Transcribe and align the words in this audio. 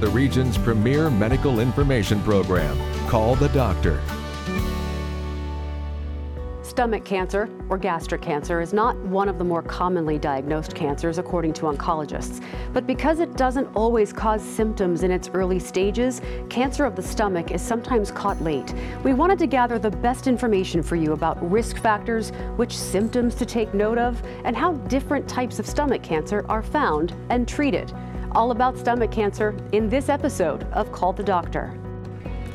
the 0.00 0.08
region's 0.08 0.56
premier 0.56 1.10
medical 1.10 1.60
information 1.60 2.22
program. 2.22 2.78
Call 3.08 3.34
the 3.34 3.48
doctor. 3.48 4.00
Stomach 6.62 7.04
cancer, 7.04 7.50
or 7.70 7.76
gastric 7.76 8.22
cancer, 8.22 8.60
is 8.60 8.72
not 8.72 8.96
one 8.98 9.28
of 9.28 9.36
the 9.36 9.42
more 9.42 9.62
commonly 9.62 10.16
diagnosed 10.16 10.76
cancers 10.76 11.18
according 11.18 11.52
to 11.54 11.62
oncologists. 11.62 12.40
But 12.72 12.86
because 12.86 13.18
it 13.18 13.36
doesn't 13.36 13.66
always 13.74 14.12
cause 14.12 14.42
symptoms 14.42 15.02
in 15.02 15.10
its 15.10 15.28
early 15.34 15.58
stages, 15.58 16.22
cancer 16.48 16.84
of 16.84 16.94
the 16.94 17.02
stomach 17.02 17.50
is 17.50 17.60
sometimes 17.60 18.12
caught 18.12 18.40
late. 18.42 18.72
We 19.02 19.12
wanted 19.12 19.40
to 19.40 19.48
gather 19.48 19.80
the 19.80 19.90
best 19.90 20.28
information 20.28 20.84
for 20.84 20.94
you 20.94 21.14
about 21.14 21.50
risk 21.50 21.78
factors, 21.78 22.30
which 22.54 22.78
symptoms 22.78 23.34
to 23.36 23.44
take 23.44 23.74
note 23.74 23.98
of, 23.98 24.22
and 24.44 24.56
how 24.56 24.74
different 24.86 25.28
types 25.28 25.58
of 25.58 25.66
stomach 25.66 26.04
cancer 26.04 26.46
are 26.48 26.62
found 26.62 27.12
and 27.30 27.48
treated. 27.48 27.92
All 28.32 28.50
about 28.50 28.76
stomach 28.76 29.10
cancer 29.10 29.56
in 29.72 29.88
this 29.88 30.10
episode 30.10 30.64
of 30.74 30.92
Call 30.92 31.14
the 31.14 31.22
Doctor. 31.22 31.78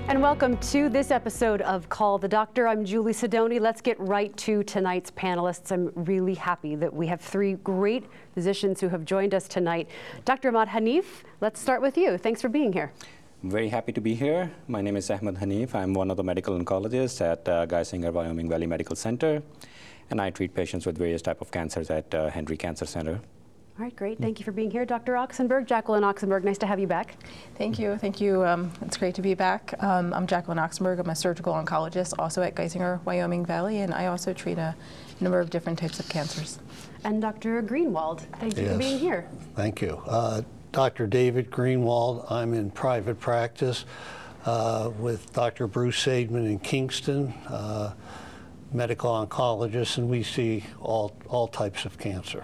And 0.08 0.22
welcome 0.22 0.56
to 0.58 0.88
this 0.88 1.10
episode 1.10 1.62
of 1.64 1.90
Call 1.90 2.20
the 2.20 2.28
Doctor. 2.28 2.68
I'm 2.68 2.86
Julie 2.86 3.12
Sidoni. 3.12 3.60
Let's 3.60 3.82
get 3.82 4.00
right 4.00 4.36
to 4.38 4.62
tonight's 4.64 5.10
panelists. 5.10 5.72
I'm 5.72 5.92
really 5.96 6.36
happy 6.36 6.76
that 6.76 6.94
we 6.94 7.08
have 7.08 7.22
three 7.22 7.54
great 7.54 8.06
physicians 8.36 8.82
who 8.82 8.90
have 8.90 9.04
joined 9.04 9.34
us 9.34 9.48
tonight. 9.48 9.90
Dr. 10.26 10.50
Ahmad 10.50 10.68
Hanif, 10.68 11.06
let's 11.42 11.60
start 11.60 11.82
with 11.82 11.98
you. 11.98 12.20
Thanks 12.20 12.40
for 12.40 12.50
being 12.50 12.72
here. 12.72 12.92
I'm 13.44 13.50
very 13.50 13.70
happy 13.70 13.92
to 13.94 14.02
be 14.02 14.14
here. 14.14 14.52
My 14.68 14.82
name 14.82 14.96
is 14.96 15.10
Ahmed 15.10 15.38
Hanif. 15.38 15.74
I'm 15.74 15.96
one 15.96 16.12
of 16.12 16.18
the 16.18 16.24
medical 16.24 16.58
oncologists 16.58 17.20
at 17.20 17.50
uh, 17.50 17.66
Geisinger 17.66 18.14
Wyoming 18.14 18.48
Valley 18.48 18.68
Medical 18.68 18.96
Center, 18.96 19.42
and 20.12 20.22
I 20.22 20.30
treat 20.30 20.54
patients 20.54 20.86
with 20.86 21.00
various 21.00 21.24
type 21.24 21.42
of 21.42 21.50
cancers 21.50 21.90
at 21.90 22.14
uh, 22.14 22.30
Henry 22.30 22.58
Cancer 22.58 22.86
Center. 22.86 23.22
All 23.80 23.84
right, 23.86 23.96
great. 23.96 24.20
Thank 24.20 24.38
you 24.38 24.46
for 24.46 24.52
being 24.52 24.70
here, 24.70 24.86
Dr. 24.86 25.14
Oxenberg. 25.14 25.66
Jacqueline 25.66 26.04
Oxenberg, 26.04 26.44
nice 26.44 26.60
to 26.60 26.68
have 26.68 26.80
you 26.80 26.86
back. 26.86 27.16
Thank 27.58 27.80
you. 27.80 27.98
Thank 27.98 28.22
you. 28.22 28.46
Um, 28.46 28.72
it's 28.82 28.98
great 28.98 29.16
to 29.16 29.24
be 29.24 29.34
back. 29.34 29.74
Um, 29.80 30.14
I'm 30.14 30.28
Jacqueline 30.28 30.60
Oxenberg. 30.60 31.00
I'm 31.00 31.10
a 31.10 31.16
surgical 31.16 31.54
oncologist 31.54 32.14
also 32.20 32.44
at 32.44 32.54
Geisinger, 32.54 33.04
Wyoming 33.04 33.44
Valley, 33.44 33.80
and 33.80 33.92
I 33.92 34.06
also 34.06 34.32
treat 34.32 34.60
a 34.60 34.76
number 35.20 35.40
of 35.40 35.50
different 35.50 35.80
types 35.80 36.00
of 36.00 36.08
cancers. 36.08 36.60
And 37.04 37.20
Dr. 37.20 37.64
Greenwald, 37.64 38.20
thank 38.40 38.58
you 38.58 38.64
Yes. 38.64 38.74
for 38.74 38.78
being 38.78 39.00
here. 39.00 39.28
Thank 39.56 39.82
you. 39.82 40.00
Uh, 40.06 40.44
Dr. 40.72 41.08
David 41.08 41.50
Greenwald, 41.50 42.32
I'm 42.32 42.54
in 42.54 42.70
private 42.70 43.20
practice 43.20 43.86
uh, 44.46 44.92
with 45.00 45.34
Dr. 45.34 45.66
Bruce 45.66 45.98
Seidman 46.06 46.46
in 46.46 46.60
Kingston, 46.60 47.34
uh, 47.48 47.94
medical 48.72 49.12
oncologist, 49.12 49.98
and 49.98 50.10
we 50.10 50.22
see 50.22 50.64
all, 50.80 51.16
all 51.28 51.48
types 51.48 51.86
of 51.86 51.98
cancer. 51.98 52.44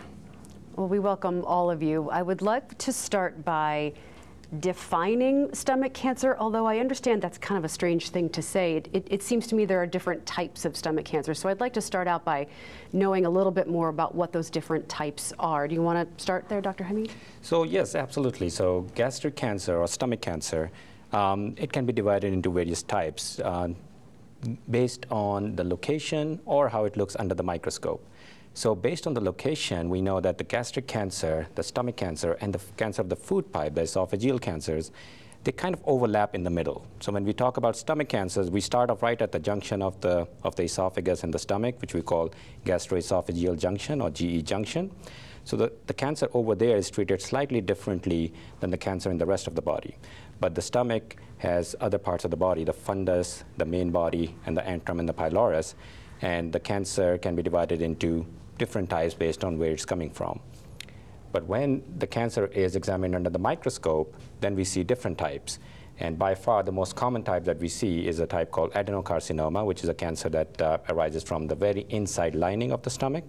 Well, 0.80 0.88
we 0.88 1.00
welcome 1.00 1.44
all 1.44 1.70
of 1.70 1.84
you. 1.84 2.10
I 2.10 2.22
would 2.22 2.42
like 2.42 2.78
to 2.78 2.94
start 2.94 3.44
by 3.44 3.92
defining 4.62 5.54
stomach 5.54 5.94
cancer, 5.94 6.38
although 6.40 6.66
I 6.66 6.80
understand 6.80 7.22
that's 7.22 7.38
kind 7.38 7.58
of 7.58 7.66
a 7.66 7.68
strange 7.68 8.12
thing 8.12 8.30
to 8.30 8.42
say. 8.42 8.78
It, 8.78 8.90
it, 8.94 9.08
it 9.12 9.22
seems 9.22 9.46
to 9.48 9.56
me 9.56 9.66
there 9.66 9.82
are 9.82 9.86
different 9.86 10.26
types 10.26 10.64
of 10.64 10.78
stomach 10.78 11.04
cancer. 11.04 11.34
So 11.34 11.50
I'd 11.50 11.60
like 11.60 11.74
to 11.74 11.82
start 11.82 12.08
out 12.08 12.24
by 12.24 12.48
knowing 12.94 13.26
a 13.26 13.30
little 13.30 13.52
bit 13.52 13.68
more 13.68 13.90
about 13.90 14.16
what 14.16 14.32
those 14.32 14.50
different 14.50 14.88
types 14.88 15.34
are. 15.38 15.68
Do 15.68 15.76
you 15.76 15.82
want 15.82 16.18
to 16.18 16.24
start 16.24 16.48
there, 16.48 16.62
Dr. 16.62 16.86
Hamid? 16.86 17.12
So 17.42 17.64
yes, 17.64 17.94
absolutely. 17.94 18.48
So 18.48 18.88
gastric 18.96 19.36
cancer 19.36 19.76
or 19.76 19.86
stomach 19.86 20.22
cancer, 20.22 20.72
um, 21.12 21.56
it 21.58 21.74
can 21.74 21.86
be 21.86 21.92
divided 21.92 22.32
into 22.32 22.50
various 22.52 22.84
types 22.84 23.42
uh, 23.42 23.68
based 24.72 25.06
on 25.12 25.58
the 25.58 25.64
location 25.66 26.40
or 26.46 26.70
how 26.70 26.86
it 26.86 26.96
looks 26.96 27.18
under 27.18 27.36
the 27.36 27.44
microscope. 27.44 28.02
So 28.54 28.76
based 28.76 29.08
on 29.08 29.14
the 29.14 29.22
location, 29.22 29.90
we 29.90 30.02
know 30.02 30.20
that 30.20 30.38
the 30.38 30.44
gastric 30.44 30.88
cancer, 30.88 31.48
the 31.56 31.64
stomach 31.64 31.96
cancer, 31.96 32.34
and 32.42 32.54
the 32.54 32.60
cancer 32.78 33.02
of 33.02 33.10
the 33.10 33.16
food 33.16 33.52
pipe, 33.54 33.76
the 33.76 33.82
esophageal 33.82 34.42
cancers, 34.42 34.92
they 35.44 35.52
kind 35.54 35.74
of 35.74 35.82
overlap 35.86 36.36
in 36.36 36.44
the 36.44 36.50
middle. 36.50 36.86
So 37.00 37.14
when 37.14 37.24
we 37.24 37.32
talk 37.32 37.58
about 37.58 37.78
stomach 37.78 38.10
cancers, 38.10 38.52
we 38.52 38.60
start 38.60 38.90
off 38.90 39.02
right 39.02 39.22
at 39.22 39.32
the 39.32 39.40
junction 39.40 39.82
of 39.82 40.00
the, 40.02 40.28
of 40.44 40.56
the 40.56 40.64
esophagus 40.64 41.24
and 41.24 41.34
the 41.34 41.40
stomach, 41.40 41.80
which 41.80 41.94
we 41.94 42.02
call 42.02 42.32
gastroesophageal 42.66 43.58
junction 43.58 44.02
or 44.02 44.10
GE 44.10 44.44
junction. 44.44 44.92
So 45.46 45.56
the, 45.56 45.72
the 45.88 45.94
cancer 45.94 46.28
over 46.34 46.56
there 46.56 46.76
is 46.76 46.90
treated 46.90 47.22
slightly 47.22 47.62
differently 47.62 48.34
than 48.60 48.70
the 48.70 48.78
cancer 48.78 49.10
in 49.10 49.18
the 49.18 49.26
rest 49.26 49.48
of 49.48 49.56
the 49.56 49.62
body. 49.62 49.96
But 50.42 50.56
the 50.56 50.62
stomach 50.62 51.16
has 51.38 51.76
other 51.80 51.98
parts 51.98 52.26
of 52.26 52.32
the 52.32 52.38
body, 52.38 52.66
the 52.66 52.74
fundus, 52.74 53.44
the 53.58 53.66
main 53.66 53.92
body, 53.92 54.36
and 54.46 54.58
the 54.58 54.62
antrum 54.62 55.00
and 55.00 55.08
the 55.08 55.14
pylorus. 55.14 55.76
And 56.22 56.52
the 56.52 56.60
cancer 56.60 57.18
can 57.18 57.36
be 57.36 57.44
divided 57.44 57.82
into 57.82 58.26
different 58.58 58.90
types 58.90 59.14
based 59.14 59.44
on 59.44 59.58
where 59.58 59.72
it's 59.72 59.86
coming 59.86 60.10
from. 60.10 60.40
But 61.32 61.46
when 61.46 61.84
the 61.98 62.08
cancer 62.08 62.48
is 62.48 62.76
examined 62.76 63.16
under 63.16 63.30
the 63.30 63.40
microscope, 63.40 64.16
then 64.42 64.56
we 64.56 64.64
see 64.64 64.84
different 64.84 65.18
types. 65.18 65.60
And 66.00 66.18
by 66.18 66.34
far, 66.34 66.64
the 66.64 66.72
most 66.72 66.96
common 66.96 67.24
type 67.24 67.44
that 67.46 67.60
we 67.60 67.68
see 67.68 68.08
is 68.08 68.20
a 68.20 68.26
type 68.26 68.52
called 68.52 68.72
adenocarcinoma, 68.74 69.66
which 69.66 69.84
is 69.84 69.90
a 69.90 69.94
cancer 69.94 70.30
that 70.30 70.62
uh, 70.62 70.78
arises 70.90 71.24
from 71.24 71.48
the 71.48 71.56
very 71.56 71.86
inside 71.90 72.36
lining 72.36 72.72
of 72.72 72.82
the 72.84 72.90
stomach. 72.90 73.26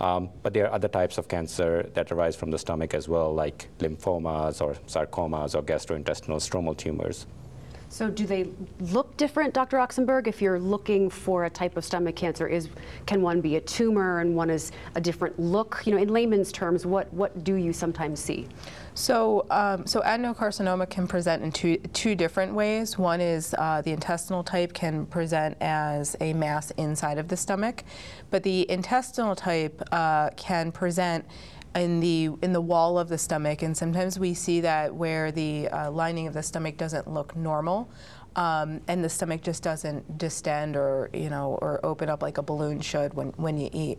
Um, 0.00 0.30
but 0.44 0.54
there 0.54 0.66
are 0.66 0.72
other 0.72 0.86
types 0.86 1.18
of 1.18 1.26
cancer 1.26 1.90
that 1.94 2.12
arise 2.12 2.36
from 2.36 2.52
the 2.52 2.58
stomach 2.58 2.94
as 2.94 3.08
well, 3.08 3.34
like 3.34 3.68
lymphomas 3.80 4.62
or 4.62 4.74
sarcomas 4.86 5.56
or 5.56 5.62
gastrointestinal 5.62 6.38
stromal 6.38 6.76
tumors. 6.76 7.26
So 7.90 8.10
do 8.10 8.26
they 8.26 8.48
look 8.80 9.16
different, 9.16 9.54
Dr. 9.54 9.78
Oxenberg? 9.78 10.26
If 10.26 10.42
you're 10.42 10.60
looking 10.60 11.08
for 11.08 11.46
a 11.46 11.50
type 11.50 11.76
of 11.76 11.84
stomach 11.84 12.16
cancer, 12.16 12.46
is 12.46 12.68
can 13.06 13.22
one 13.22 13.40
be 13.40 13.56
a 13.56 13.60
tumor 13.60 14.20
and 14.20 14.36
one 14.36 14.50
is 14.50 14.72
a 14.94 15.00
different 15.00 15.38
look? 15.40 15.82
You 15.86 15.94
know, 15.94 15.98
in 15.98 16.08
layman's 16.08 16.52
terms, 16.52 16.84
what, 16.84 17.12
what 17.14 17.44
do 17.44 17.54
you 17.54 17.72
sometimes 17.72 18.20
see? 18.20 18.46
So, 18.94 19.46
um, 19.50 19.86
so 19.86 20.00
adenocarcinoma 20.02 20.90
can 20.90 21.08
present 21.08 21.42
in 21.42 21.50
two, 21.50 21.78
two 21.94 22.14
different 22.14 22.52
ways. 22.52 22.98
One 22.98 23.20
is 23.20 23.54
uh, 23.56 23.80
the 23.80 23.92
intestinal 23.92 24.44
type 24.44 24.74
can 24.74 25.06
present 25.06 25.56
as 25.60 26.14
a 26.20 26.34
mass 26.34 26.70
inside 26.72 27.16
of 27.16 27.28
the 27.28 27.36
stomach, 27.36 27.84
but 28.30 28.42
the 28.42 28.70
intestinal 28.70 29.34
type 29.34 29.82
uh, 29.92 30.30
can 30.30 30.72
present 30.72 31.24
in 31.78 32.00
the 32.00 32.30
in 32.42 32.52
the 32.52 32.60
wall 32.60 32.98
of 32.98 33.08
the 33.08 33.18
stomach, 33.18 33.62
and 33.62 33.76
sometimes 33.76 34.18
we 34.18 34.34
see 34.34 34.60
that 34.60 34.94
where 34.94 35.32
the 35.32 35.68
uh, 35.68 35.90
lining 35.90 36.26
of 36.26 36.34
the 36.34 36.42
stomach 36.42 36.76
doesn't 36.76 37.08
look 37.08 37.34
normal. 37.36 37.88
Um, 38.36 38.82
and 38.86 39.02
the 39.02 39.08
stomach 39.08 39.42
just 39.42 39.64
doesn't 39.64 40.18
distend 40.18 40.76
or 40.76 41.10
you 41.12 41.30
know 41.30 41.58
or 41.60 41.80
open 41.84 42.08
up 42.08 42.22
like 42.22 42.38
a 42.38 42.42
balloon 42.42 42.80
should 42.80 43.14
when, 43.14 43.28
when 43.36 43.58
you 43.58 43.70
eat. 43.72 43.98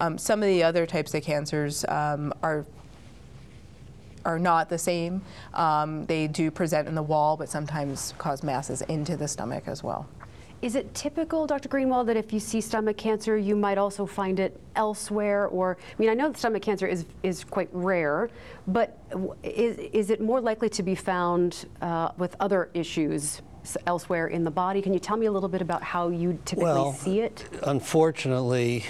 Um, 0.00 0.16
some 0.18 0.42
of 0.42 0.48
the 0.48 0.62
other 0.62 0.86
types 0.86 1.14
of 1.14 1.22
cancers 1.24 1.84
um, 1.86 2.32
are 2.42 2.66
are 4.24 4.38
not 4.38 4.68
the 4.68 4.78
same. 4.78 5.22
Um, 5.54 6.06
they 6.06 6.28
do 6.28 6.50
present 6.50 6.88
in 6.88 6.94
the 6.94 7.02
wall, 7.02 7.36
but 7.36 7.48
sometimes 7.48 8.14
cause 8.18 8.42
masses 8.42 8.82
into 8.82 9.16
the 9.16 9.26
stomach 9.26 9.64
as 9.66 9.82
well. 9.82 10.06
Is 10.62 10.74
it 10.74 10.92
typical, 10.94 11.46
Dr. 11.46 11.70
Greenwald, 11.70 12.06
that 12.06 12.18
if 12.18 12.34
you 12.34 12.40
see 12.40 12.60
stomach 12.60 12.98
cancer, 12.98 13.38
you 13.38 13.56
might 13.56 13.78
also 13.78 14.04
find 14.04 14.38
it 14.38 14.60
elsewhere? 14.76 15.46
Or, 15.46 15.78
I 15.80 15.94
mean, 15.98 16.10
I 16.10 16.14
know 16.14 16.28
that 16.28 16.36
stomach 16.36 16.62
cancer 16.62 16.86
is, 16.86 17.06
is 17.22 17.44
quite 17.44 17.70
rare, 17.72 18.28
but 18.66 18.98
is, 19.42 19.78
is 19.78 20.10
it 20.10 20.20
more 20.20 20.40
likely 20.40 20.68
to 20.68 20.82
be 20.82 20.94
found 20.94 21.66
uh, 21.80 22.10
with 22.18 22.36
other 22.40 22.68
issues 22.74 23.40
elsewhere 23.86 24.26
in 24.26 24.44
the 24.44 24.50
body? 24.50 24.82
Can 24.82 24.92
you 24.92 25.00
tell 25.00 25.16
me 25.16 25.26
a 25.26 25.32
little 25.32 25.48
bit 25.48 25.62
about 25.62 25.82
how 25.82 26.08
you 26.08 26.38
typically 26.44 26.64
Well, 26.64 26.92
see 26.92 27.20
it? 27.20 27.48
Unfortunately, 27.62 28.84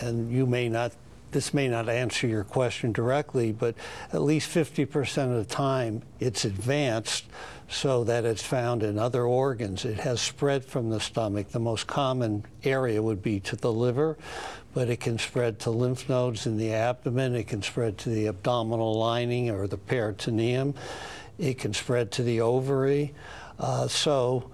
and 0.00 0.32
you 0.32 0.46
may 0.46 0.68
not, 0.68 0.92
this 1.30 1.54
may 1.54 1.68
not 1.68 1.88
answer 1.88 2.26
your 2.26 2.42
question 2.42 2.90
directly, 2.90 3.52
but 3.52 3.76
at 4.12 4.22
least 4.22 4.50
50% 4.50 5.30
of 5.30 5.36
the 5.36 5.54
time 5.54 6.02
it's 6.18 6.44
advanced 6.44 7.26
so 7.68 8.04
that 8.04 8.24
it's 8.24 8.42
found 8.42 8.82
in 8.82 8.98
other 8.98 9.24
organs. 9.24 9.84
It 9.84 9.98
has 10.00 10.20
spread 10.20 10.64
from 10.64 10.90
the 10.90 11.00
stomach. 11.00 11.48
The 11.48 11.60
most 11.60 11.86
common 11.86 12.44
area 12.62 13.02
would 13.02 13.22
be 13.22 13.40
to 13.40 13.56
the 13.56 13.72
liver, 13.72 14.16
but 14.74 14.88
it 14.88 15.00
can 15.00 15.18
spread 15.18 15.58
to 15.60 15.70
lymph 15.70 16.08
nodes 16.08 16.46
in 16.46 16.56
the 16.56 16.72
abdomen. 16.72 17.34
It 17.34 17.48
can 17.48 17.62
spread 17.62 17.98
to 17.98 18.10
the 18.10 18.26
abdominal 18.26 18.98
lining 18.98 19.50
or 19.50 19.66
the 19.66 19.78
peritoneum. 19.78 20.74
It 21.38 21.58
can 21.58 21.74
spread 21.74 22.12
to 22.12 22.22
the 22.22 22.40
ovary. 22.40 23.14
Uh, 23.58 23.88
so 23.88 24.50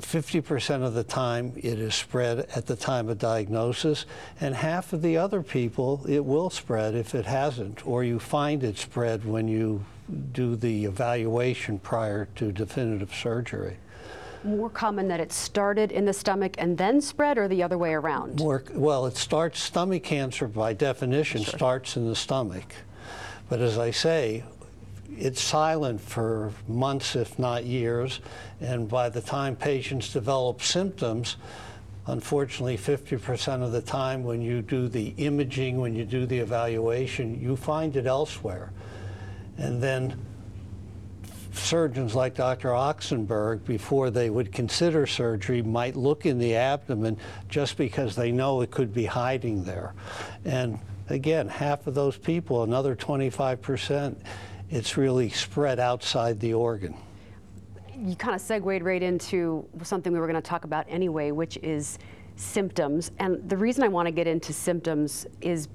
50% 0.00 0.82
of 0.82 0.94
the 0.94 1.04
time 1.04 1.52
it 1.56 1.78
is 1.78 1.94
spread 1.94 2.40
at 2.54 2.66
the 2.66 2.76
time 2.76 3.08
of 3.08 3.18
diagnosis, 3.18 4.06
and 4.40 4.54
half 4.54 4.92
of 4.92 5.02
the 5.02 5.16
other 5.16 5.42
people 5.42 6.04
it 6.08 6.24
will 6.24 6.50
spread 6.50 6.94
if 6.94 7.14
it 7.14 7.26
hasn't, 7.26 7.86
or 7.86 8.02
you 8.02 8.18
find 8.18 8.64
it 8.64 8.78
spread 8.78 9.24
when 9.24 9.48
you 9.48 9.84
do 10.32 10.56
the 10.56 10.84
evaluation 10.84 11.78
prior 11.78 12.26
to 12.36 12.52
definitive 12.52 13.14
surgery. 13.14 13.76
More 14.42 14.70
common 14.70 15.08
that 15.08 15.20
it 15.20 15.32
started 15.32 15.92
in 15.92 16.06
the 16.06 16.12
stomach 16.12 16.54
and 16.58 16.78
then 16.78 17.00
spread, 17.00 17.36
or 17.36 17.46
the 17.46 17.62
other 17.62 17.76
way 17.76 17.92
around? 17.92 18.38
More, 18.40 18.64
well, 18.72 19.06
it 19.06 19.16
starts, 19.16 19.60
stomach 19.60 20.02
cancer 20.02 20.48
by 20.48 20.72
definition 20.72 21.44
starts 21.44 21.96
in 21.96 22.08
the 22.08 22.16
stomach. 22.16 22.74
But 23.50 23.60
as 23.60 23.76
I 23.76 23.90
say, 23.90 24.44
it's 25.18 25.42
silent 25.42 26.00
for 26.00 26.52
months, 26.68 27.16
if 27.16 27.38
not 27.38 27.64
years, 27.64 28.20
and 28.60 28.88
by 28.88 29.10
the 29.10 29.20
time 29.20 29.56
patients 29.56 30.12
develop 30.12 30.62
symptoms, 30.62 31.36
unfortunately, 32.06 32.78
50% 32.78 33.62
of 33.62 33.72
the 33.72 33.82
time 33.82 34.24
when 34.24 34.40
you 34.40 34.62
do 34.62 34.88
the 34.88 35.08
imaging, 35.18 35.78
when 35.78 35.94
you 35.94 36.04
do 36.04 36.24
the 36.24 36.38
evaluation, 36.38 37.38
you 37.40 37.56
find 37.56 37.96
it 37.96 38.06
elsewhere. 38.06 38.72
And 39.60 39.80
then 39.80 40.18
surgeons 41.52 42.14
like 42.14 42.34
Dr. 42.34 42.70
Oxenberg, 42.70 43.64
before 43.66 44.10
they 44.10 44.30
would 44.30 44.52
consider 44.52 45.06
surgery, 45.06 45.62
might 45.62 45.96
look 45.96 46.24
in 46.24 46.38
the 46.38 46.56
abdomen 46.56 47.18
just 47.48 47.76
because 47.76 48.16
they 48.16 48.32
know 48.32 48.62
it 48.62 48.70
could 48.70 48.94
be 48.94 49.04
hiding 49.04 49.62
there. 49.64 49.94
And 50.44 50.78
again, 51.10 51.46
half 51.46 51.86
of 51.86 51.94
those 51.94 52.16
people, 52.16 52.62
another 52.62 52.96
25%, 52.96 54.16
it's 54.70 54.96
really 54.96 55.28
spread 55.28 55.78
outside 55.78 56.40
the 56.40 56.54
organ. 56.54 56.96
you 57.96 58.16
kind 58.16 58.34
of 58.34 58.40
segued 58.40 58.82
right 58.82 59.02
into 59.02 59.68
something 59.82 60.12
we 60.12 60.18
were 60.18 60.26
going 60.26 60.40
to 60.40 60.48
talk 60.48 60.64
about 60.64 60.86
anyway, 60.88 61.32
which 61.32 61.58
is 61.58 61.98
symptoms. 62.36 63.10
And 63.18 63.46
the 63.48 63.56
reason 63.56 63.84
I 63.84 63.88
want 63.88 64.06
to 64.06 64.12
get 64.12 64.26
into 64.26 64.54
symptoms 64.54 65.26
is 65.42 65.68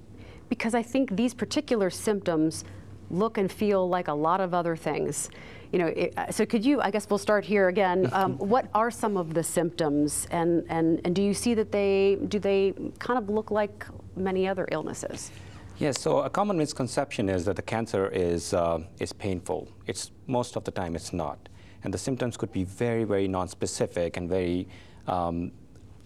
because 0.50 0.74
I 0.74 0.82
think 0.82 1.16
these 1.16 1.34
particular 1.34 1.92
symptoms 1.92 2.64
look 3.10 3.38
and 3.38 3.52
feel 3.52 3.88
like 3.88 4.08
a 4.08 4.14
lot 4.14 4.42
of 4.42 4.54
other 4.54 4.76
things. 4.76 5.30
You 5.72 5.80
know, 5.80 5.88
it, 5.88 6.14
uh, 6.18 6.32
so 6.32 6.46
could 6.46 6.66
you? 6.66 6.82
I 6.82 6.92
guess 6.92 7.10
we'll 7.10 7.18
start 7.18 7.44
here 7.46 7.68
again. 7.68 8.10
Um, 8.16 8.38
what 8.38 8.70
are 8.74 8.90
some 8.90 9.18
of 9.18 9.34
the 9.34 9.44
symptoms, 9.44 10.26
and, 10.32 10.64
and 10.70 11.02
and 11.04 11.14
do 11.14 11.22
you 11.22 11.34
see 11.34 11.54
that 11.56 11.72
they 11.72 12.18
do 12.30 12.40
they 12.40 12.74
kind 13.00 13.18
of 13.18 13.30
look 13.30 13.52
like 13.52 13.86
many 14.16 14.48
other 14.48 14.68
illnesses? 14.72 15.32
Yes, 15.78 16.00
so 16.00 16.20
a 16.20 16.30
common 16.30 16.58
misconception 16.58 17.28
is 17.28 17.44
that 17.46 17.58
the 17.58 17.62
cancer 17.62 18.08
is, 18.08 18.54
uh, 18.54 18.80
is 19.00 19.12
painful. 19.12 19.68
It's 19.88 20.12
most 20.26 20.56
of 20.56 20.64
the 20.64 20.72
time 20.72 20.96
it's 20.96 21.12
not. 21.12 21.50
And 21.84 21.94
the 21.94 21.98
symptoms 21.98 22.38
could 22.38 22.52
be 22.54 22.64
very, 22.64 23.04
very 23.04 23.28
non-specific 23.28 24.16
and 24.16 24.30
very, 24.30 24.70
um, 25.08 25.52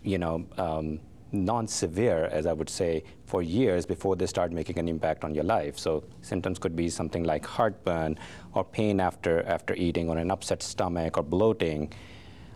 you 0.01 0.17
know, 0.17 0.43
um, 0.57 0.99
non-severe, 1.31 2.25
as 2.31 2.45
I 2.45 2.53
would 2.53 2.69
say, 2.69 3.03
for 3.25 3.41
years 3.41 3.85
before 3.85 4.15
they 4.15 4.25
start 4.25 4.51
making 4.51 4.79
an 4.79 4.87
impact 4.87 5.23
on 5.23 5.35
your 5.35 5.43
life. 5.43 5.77
So 5.77 6.03
symptoms 6.21 6.59
could 6.59 6.75
be 6.75 6.89
something 6.89 7.23
like 7.23 7.45
heartburn 7.45 8.17
or 8.53 8.63
pain 8.63 8.99
after, 8.99 9.43
after 9.43 9.75
eating 9.75 10.09
or 10.09 10.17
an 10.17 10.31
upset 10.31 10.63
stomach 10.63 11.17
or 11.17 11.23
bloating. 11.23 11.93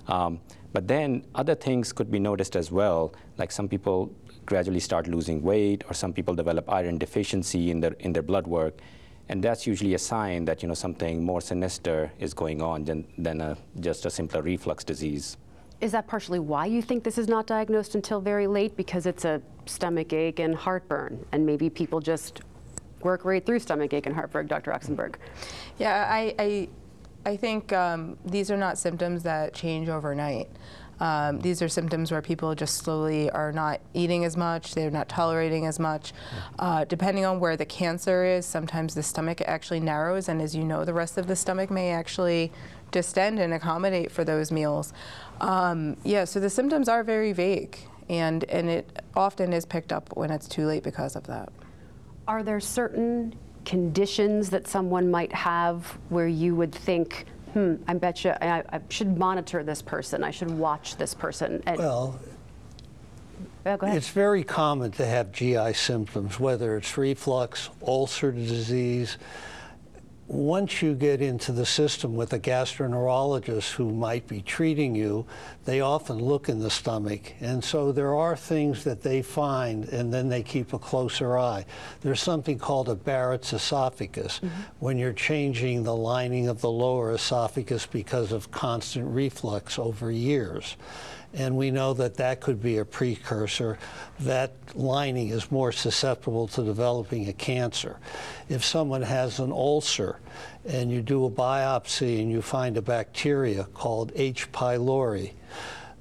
Um, 0.08 0.40
but 0.74 0.88
then 0.88 1.24
other 1.36 1.56
things 1.56 1.94
could 1.94 2.10
be 2.10 2.20
noticed 2.20 2.56
as 2.56 2.72
well, 2.72 3.14
like 3.38 3.52
some 3.52 3.68
people 3.68 4.12
gradually 4.46 4.80
start 4.80 5.08
losing 5.08 5.42
weight, 5.42 5.84
or 5.88 5.94
some 5.94 6.14
people 6.14 6.36
develop 6.36 6.70
iron 6.70 6.98
deficiency 6.98 7.72
in 7.72 7.80
their 7.80 7.94
in 8.00 8.12
their 8.12 8.24
blood 8.24 8.48
work, 8.48 8.80
and 9.30 9.44
that's 9.44 9.66
usually 9.68 9.94
a 9.94 10.00
sign 10.00 10.46
that 10.46 10.62
you 10.62 10.68
know 10.68 10.74
something 10.74 11.24
more 11.24 11.42
sinister 11.42 12.12
is 12.20 12.34
going 12.34 12.62
on 12.62 12.84
than 12.84 13.06
than 13.18 13.40
a, 13.40 13.58
just 13.80 14.06
a 14.06 14.10
simpler 14.10 14.42
reflux 14.42 14.84
disease. 14.84 15.38
Is 15.83 15.91
that 15.91 16.07
partially 16.07 16.39
why 16.39 16.65
you 16.65 16.81
think 16.81 17.03
this 17.03 17.18
is 17.18 17.27
not 17.27 17.45
diagnosed 17.45 17.94
until 17.94 18.21
very 18.21 18.47
late? 18.47 18.77
Because 18.77 19.06
it's 19.06 19.25
a 19.25 19.41
stomach 19.65 20.13
ache 20.13 20.39
and 20.39 20.56
heartburn, 20.56 21.25
and 21.33 21.45
maybe 21.45 21.69
people 21.69 22.00
just 22.00 22.39
work 23.01 23.25
right 23.25 23.45
through 23.45 23.59
stomach 23.59 23.91
ache 23.91 24.06
and 24.06 24.15
heartburn, 24.15 24.47
Dr. 24.47 24.71
Oxenberg. 24.71 25.15
Yeah, 25.77 26.07
I, 26.09 26.33
I, 26.39 26.69
I 27.25 27.35
think 27.35 27.74
um, 27.74 28.18
these 28.24 28.50
are 28.50 28.56
not 28.56 28.77
symptoms 28.77 29.24
that 29.24 29.53
change 29.53 29.89
overnight. 29.89 30.47
Um, 31.03 31.41
these 31.41 31.61
are 31.61 31.67
symptoms 31.67 32.13
where 32.13 32.21
people 32.21 32.55
just 32.55 32.77
slowly 32.77 33.29
are 33.31 33.51
not 33.51 33.81
eating 33.94 34.23
as 34.23 34.38
much, 34.38 34.73
they're 34.73 34.89
not 34.89 35.09
tolerating 35.09 35.65
as 35.65 35.77
much. 35.77 36.13
Uh, 36.57 36.85
depending 36.85 37.25
on 37.25 37.41
where 37.41 37.57
the 37.57 37.65
cancer 37.65 38.23
is, 38.23 38.45
sometimes 38.45 38.95
the 38.95 39.03
stomach 39.03 39.41
actually 39.41 39.81
narrows, 39.81 40.29
and 40.29 40.41
as 40.41 40.55
you 40.55 40.63
know, 40.63 40.85
the 40.85 40.94
rest 40.94 41.17
of 41.17 41.27
the 41.27 41.35
stomach 41.35 41.69
may 41.69 41.89
actually 41.89 42.53
distend 42.91 43.38
and 43.38 43.53
accommodate 43.53 44.11
for 44.11 44.23
those 44.23 44.50
meals. 44.50 44.94
Um, 45.41 45.97
yeah, 46.05 46.23
so 46.23 46.39
the 46.39 46.50
symptoms 46.50 46.88
are 46.88 47.03
very 47.03 47.33
vague, 47.33 47.77
and, 48.07 48.45
and 48.45 48.69
it 48.69 49.03
often 49.13 49.51
is 49.51 49.65
picked 49.65 49.91
up 49.91 50.15
when 50.15 50.31
it's 50.31 50.47
too 50.47 50.65
late 50.65 50.83
because 50.83 51.17
of 51.17 51.27
that. 51.27 51.51
Are 52.29 52.44
there 52.44 52.61
certain 52.61 53.35
conditions 53.65 54.50
that 54.51 54.69
someone 54.69 55.11
might 55.11 55.33
have 55.33 55.97
where 56.07 56.29
you 56.29 56.55
would 56.55 56.73
think, 56.73 57.25
hmm, 57.53 57.75
I 57.88 57.94
bet 57.94 58.23
you 58.23 58.31
I, 58.31 58.63
I 58.71 58.81
should 58.89 59.17
monitor 59.17 59.63
this 59.63 59.81
person, 59.81 60.23
I 60.23 60.31
should 60.31 60.51
watch 60.51 60.97
this 60.97 61.13
person? 61.13 61.63
And, 61.65 61.77
Well, 63.63 63.77
go 63.77 63.85
ahead. 63.85 63.97
It's 63.97 64.09
very 64.09 64.44
common 64.44 64.91
to 64.94 65.05
have 65.05 65.31
GI 65.31 65.73
symptoms, 65.73 66.39
whether 66.39 66.75
it's 66.77 66.97
reflux, 66.97 67.69
ulcer 67.85 68.31
disease. 68.31 69.17
Once 70.33 70.81
you 70.81 70.95
get 70.95 71.21
into 71.21 71.51
the 71.51 71.65
system 71.65 72.15
with 72.15 72.33
a 72.33 72.39
gastroenterologist 72.39 73.74
who 73.74 73.91
might 73.94 74.27
be 74.27 74.41
treating 74.41 74.95
you, 74.95 75.24
they 75.65 75.80
often 75.80 76.18
look 76.18 76.50
in 76.50 76.57
the 76.57 76.71
stomach. 76.71 77.35
And 77.39 77.63
so 77.63 77.91
there 77.91 78.15
are 78.15 78.35
things 78.35 78.83
that 78.83 79.03
they 79.03 79.21
find 79.21 79.85
and 79.89 80.12
then 80.12 80.30
they 80.30 80.41
keep 80.41 80.74
a 80.74 80.80
closer 80.80 81.38
eye. 81.38 81.68
There's 82.01 82.19
something 82.19 82.57
called 82.57 82.89
a 82.89 82.95
Barrett's 82.95 83.53
esophagus 83.53 84.39
mm-hmm. 84.39 84.62
when 84.80 84.97
you're 84.97 85.13
changing 85.13 85.83
the 85.83 85.95
lining 85.95 86.47
of 86.47 86.62
the 86.62 86.71
lower 86.71 87.13
esophagus 87.13 87.86
because 87.86 88.31
of 88.31 88.50
constant 88.50 89.07
reflux 89.13 89.77
over 89.77 90.09
years 90.09 90.77
and 91.33 91.57
we 91.57 91.71
know 91.71 91.94
that 91.94 92.15
that 92.15 92.41
could 92.41 92.62
be 92.62 92.77
a 92.77 92.85
precursor. 92.85 93.80
That 94.19 94.53
lining 94.75 95.30
is 95.30 95.51
more 95.51 95.71
susceptible 95.71 96.47
to 96.50 96.63
developing 96.63 97.27
a 97.27 97.33
cancer. 97.33 97.97
If 98.50 98.63
someone 98.63 99.01
has 99.01 99.39
an 99.39 99.51
ulcer 99.51 100.19
and 100.65 100.91
you 100.91 101.01
do 101.01 101.25
a 101.25 101.31
biopsy 101.31 102.21
and 102.21 102.31
you 102.31 102.41
find 102.41 102.77
a 102.77 102.81
bacteria 102.81 103.63
called 103.74 104.12
H. 104.15 104.51
pylori, 104.51 105.31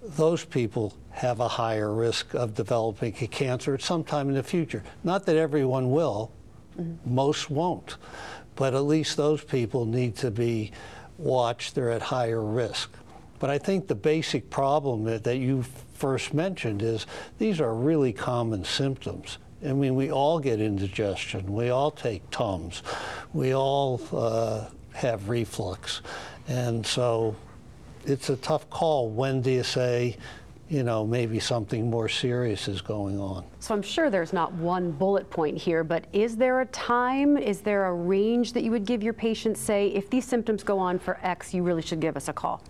those 0.02 0.44
people 0.44 0.94
have 1.11 1.40
a 1.40 1.49
higher 1.49 1.93
risk 1.93 2.35
of 2.35 2.55
developing 2.55 3.14
a 3.20 3.26
cancer 3.26 3.75
at 3.75 3.82
some 3.82 4.05
time 4.05 4.28
in 4.28 4.35
the 4.35 4.43
future. 4.43 4.82
Not 5.05 5.26
that 5.26 5.37
everyone 5.37 5.90
will, 5.90 6.32
mm-hmm. 6.78 7.14
most 7.14 7.50
won't, 7.50 7.96
but 8.56 8.75
at 8.75 8.81
least 8.81 9.17
those 9.17 9.43
people 9.43 9.87
need 9.87 10.17
to 10.17 10.31
be 10.31 10.73
watched. 11.19 11.75
They're 11.75 11.90
at 11.90 12.02
higher 12.02 12.43
risk. 12.43 12.90
But 13.43 13.50
I 13.50 13.59
think 13.59 13.89
the 13.89 13.97
basic 13.97 14.50
problem 14.50 15.03
that, 15.03 15.25
that 15.25 15.39
you 15.39 15.65
first 15.94 16.33
mentioned 16.33 16.81
is 16.81 17.09
these 17.39 17.61
are 17.61 17.75
really 17.75 18.12
common 18.12 18.65
symptoms. 18.65 19.39
I 19.67 19.73
mean, 19.73 19.97
we 19.97 20.12
all 20.12 20.39
get 20.39 20.61
indigestion. 20.61 21.53
We 21.53 21.71
all 21.71 21.91
take 21.91 22.23
Tums. 22.31 22.85
We 23.33 23.53
all 23.53 24.00
uh, 24.12 24.67
have 24.93 25.29
reflux. 25.29 26.03
And 26.47 26.87
so 26.87 27.35
it's 28.06 28.31
a 28.31 28.37
tough 28.37 28.71
call. 28.71 29.11
When 29.11 29.43
do 29.43 29.50
you 29.50 29.65
say, 29.65 30.17
you 30.69 30.85
know, 30.85 31.05
maybe 31.05 31.41
something 31.41 31.91
more 31.91 32.09
serious 32.09 32.69
is 32.69 32.81
going 32.81 33.19
on? 33.19 33.45
So 33.59 33.75
I'm 33.75 33.83
sure 33.83 34.09
there's 34.09 34.33
not 34.33 34.53
one 34.53 34.93
bullet 34.93 35.29
point 35.31 35.59
here, 35.59 35.83
but 35.83 36.05
is 36.12 36.37
there 36.37 36.61
a 36.61 36.67
time, 36.67 37.37
is 37.37 37.61
there 37.61 37.87
a 37.87 37.93
range 37.93 38.53
that 38.53 38.62
you 38.62 38.71
would 38.71 38.87
give 38.87 39.03
your 39.03 39.15
patients, 39.15 39.61
say, 39.61 39.88
if 39.88 40.09
these 40.11 40.27
symptoms 40.27 40.62
go 40.62 40.79
on 40.79 41.00
for 41.00 41.19
X, 41.25 41.53
you 41.53 41.64
really 41.64 41.83
should 41.83 41.99
give 41.99 42.16
us 42.16 42.28
a 42.28 42.33
call? 42.33 42.62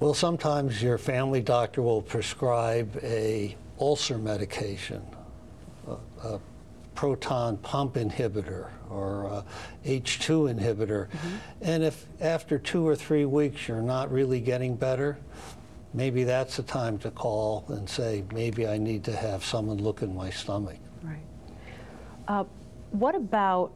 Well, 0.00 0.14
sometimes 0.14 0.80
your 0.80 0.96
family 0.96 1.40
doctor 1.40 1.82
will 1.82 2.02
prescribe 2.02 3.00
a 3.02 3.56
ulcer 3.80 4.16
medication, 4.16 5.02
a, 5.88 5.96
a 6.26 6.40
proton 6.94 7.56
pump 7.58 7.94
inhibitor 7.94 8.68
or 8.90 9.24
a 9.24 9.44
H2 9.84 10.56
inhibitor. 10.56 11.08
And 11.62 11.82
if 11.82 12.06
after 12.20 12.60
two 12.60 12.86
or 12.86 12.94
three 12.94 13.24
weeks 13.24 13.66
you're 13.66 13.82
not 13.82 14.12
really 14.12 14.40
getting 14.40 14.76
better, 14.76 15.18
maybe 15.92 16.22
that's 16.22 16.56
the 16.56 16.62
time 16.62 16.98
to 16.98 17.10
call 17.10 17.64
and 17.68 17.88
say, 17.88 18.24
maybe 18.32 18.68
I 18.68 18.78
need 18.78 19.02
to 19.04 19.16
have 19.16 19.44
someone 19.44 19.78
look 19.78 20.02
in 20.02 20.14
my 20.14 20.30
stomach. 20.30 20.78
Right. 21.02 21.18
Uh, 22.28 22.44
what 22.92 23.16
about 23.16 23.72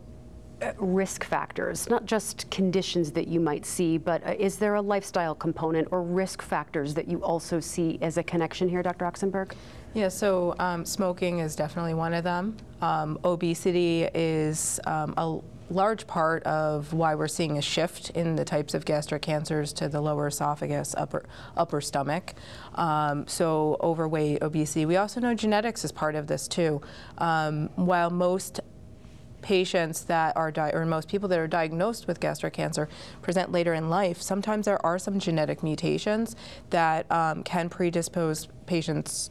risk 0.79 1.25
factors, 1.25 1.89
not 1.89 2.07
just 2.07 2.51
conditions 2.51 3.11
that 3.13 3.29
you 3.29 3.41
might 3.41 3.65
see, 3.67 3.99
but 3.99 4.27
uh, 4.27 4.35
is 4.39 4.57
there 4.57 4.75
a 4.75 4.83
lifestyle 4.83 5.35
component 5.35 5.89
or 5.91 6.03
risk 6.03 6.43
factors 6.43 6.95
that 6.95 7.09
you 7.09 7.23
also 7.23 7.61
see 7.61 7.99
as 8.03 8.17
a 8.17 8.23
connection 8.23 8.69
here, 8.69 8.83
Dr. 8.83 9.05
Oxenberg? 9.05 9.53
Yeah, 9.95 10.09
so 10.09 10.55
um, 10.59 10.85
smoking 10.85 11.41
is 11.41 11.55
definitely 11.55 11.95
one 11.95 12.15
of 12.15 12.25
them. 12.25 12.57
Um, 12.81 13.19
obesity 13.25 14.05
is 14.15 14.81
um, 14.87 15.15
a 15.17 15.39
large 15.73 16.07
part 16.07 16.43
of 16.45 16.93
why 16.93 17.15
we're 17.15 17.29
seeing 17.29 17.59
a 17.59 17.63
shift 17.63 18.11
in 18.11 18.37
the 18.37 18.45
types 18.45 18.75
of 18.75 18.85
gastric 18.85 19.23
cancers 19.23 19.73
to 19.75 19.89
the 19.89 20.01
lower 20.01 20.29
esophagus, 20.29 20.95
upper 20.97 21.25
upper 21.57 21.81
stomach. 21.81 22.35
Um, 22.75 23.27
so 23.27 23.77
overweight, 23.81 24.43
obesity. 24.43 24.87
We 24.87 24.97
also 24.97 25.21
know 25.21 25.35
genetics 25.35 25.85
is 25.85 25.93
part 25.93 26.15
of 26.15 26.27
this 26.27 26.49
too. 26.49 26.81
Um, 27.19 27.69
while 27.77 28.11
most 28.11 28.61
patients 29.43 30.05
that 30.05 30.37
are 30.37 30.51
di- 30.51 30.71
or 30.71 30.87
most 30.87 31.09
people 31.09 31.29
that 31.29 31.39
are 31.39 31.49
diagnosed 31.49 32.07
with 32.07 32.21
gastric 32.21 32.55
cancer 32.55 32.89
present 33.21 33.53
later 33.53 33.75
in 33.75 33.91
life, 33.91 34.23
sometimes 34.23 34.67
there 34.67 34.85
are 34.85 34.99
some 34.99 35.19
genetic 35.19 35.63
mutations 35.63 36.35
that 36.71 37.11
um, 37.11 37.43
can 37.43 37.69
predispose 37.69 38.49
patients 38.67 39.31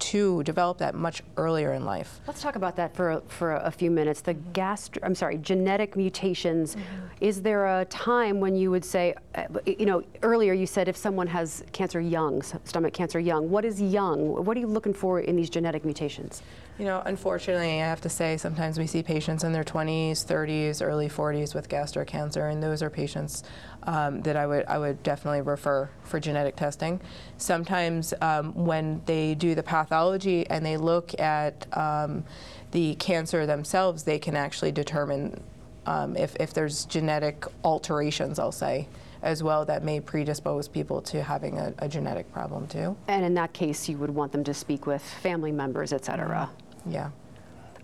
to 0.00 0.42
develop 0.42 0.78
that 0.78 0.94
much 0.94 1.22
earlier 1.36 1.74
in 1.74 1.84
life. 1.84 2.20
Let's 2.26 2.42
talk 2.42 2.56
about 2.56 2.76
that 2.76 2.94
for, 2.94 3.10
a- 3.12 3.20
for 3.28 3.54
a 3.56 3.70
few 3.70 3.90
minutes. 3.90 4.20
The 4.20 4.34
gastro, 4.34 5.02
I'm 5.04 5.14
sorry, 5.14 5.38
genetic 5.38 5.96
mutations. 5.96 6.76
Is 7.20 7.42
there 7.42 7.80
a 7.80 7.84
time 7.86 8.40
when 8.40 8.56
you 8.56 8.70
would 8.70 8.84
say, 8.84 9.14
uh, 9.34 9.44
you 9.66 9.86
know, 9.86 10.02
earlier 10.22 10.52
you 10.54 10.66
said 10.66 10.88
if 10.88 10.96
someone 10.96 11.26
has 11.26 11.62
cancer 11.72 12.00
young, 12.00 12.42
stomach 12.42 12.92
cancer 12.94 13.20
young, 13.20 13.50
what 13.50 13.64
is 13.64 13.80
young? 13.80 14.44
What 14.44 14.56
are 14.56 14.60
you 14.60 14.66
looking 14.66 14.94
for 14.94 15.20
in 15.20 15.36
these 15.36 15.50
genetic 15.50 15.84
mutations? 15.84 16.42
You 16.78 16.86
know, 16.86 17.02
unfortunately, 17.04 17.82
I 17.82 17.86
have 17.86 18.00
to 18.00 18.08
say 18.08 18.38
sometimes 18.38 18.78
we 18.78 18.86
see 18.86 19.02
patients 19.02 19.44
in 19.44 19.52
their 19.52 19.64
20s, 19.64 20.24
30s, 20.24 20.80
early 20.82 21.10
40s 21.10 21.54
with 21.54 21.68
gastric 21.68 22.08
cancer, 22.08 22.48
and 22.48 22.62
those 22.62 22.82
are 22.82 22.88
patients 22.88 23.42
um, 23.84 24.22
that 24.22 24.36
I 24.36 24.46
would 24.46 24.64
I 24.66 24.78
would 24.78 25.02
definitely 25.02 25.40
refer 25.40 25.88
for 26.04 26.20
genetic 26.20 26.56
testing. 26.56 27.00
Sometimes 27.38 28.14
um, 28.20 28.52
when 28.54 29.00
they 29.06 29.34
do 29.34 29.54
the 29.54 29.62
pathology 29.62 30.46
and 30.48 30.64
they 30.64 30.76
look 30.76 31.18
at 31.20 31.66
um, 31.76 32.24
the 32.72 32.94
cancer 32.96 33.46
themselves, 33.46 34.02
they 34.04 34.18
can 34.18 34.36
actually 34.36 34.72
determine 34.72 35.42
um, 35.86 36.16
if, 36.16 36.36
if 36.36 36.52
there's 36.52 36.84
genetic 36.84 37.44
alterations, 37.64 38.38
I'll 38.38 38.52
say, 38.52 38.86
as 39.22 39.42
well, 39.42 39.64
that 39.64 39.82
may 39.82 39.98
predispose 40.00 40.68
people 40.68 41.00
to 41.02 41.22
having 41.22 41.58
a, 41.58 41.72
a 41.78 41.88
genetic 41.88 42.30
problem 42.32 42.66
too. 42.66 42.96
And 43.08 43.24
in 43.24 43.34
that 43.34 43.52
case, 43.52 43.88
you 43.88 43.96
would 43.98 44.10
want 44.10 44.30
them 44.30 44.44
to 44.44 44.54
speak 44.54 44.86
with 44.86 45.02
family 45.02 45.52
members, 45.52 45.92
et 45.92 46.04
cetera. 46.04 46.50
Yeah. 46.86 47.10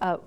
Uh, 0.01 0.19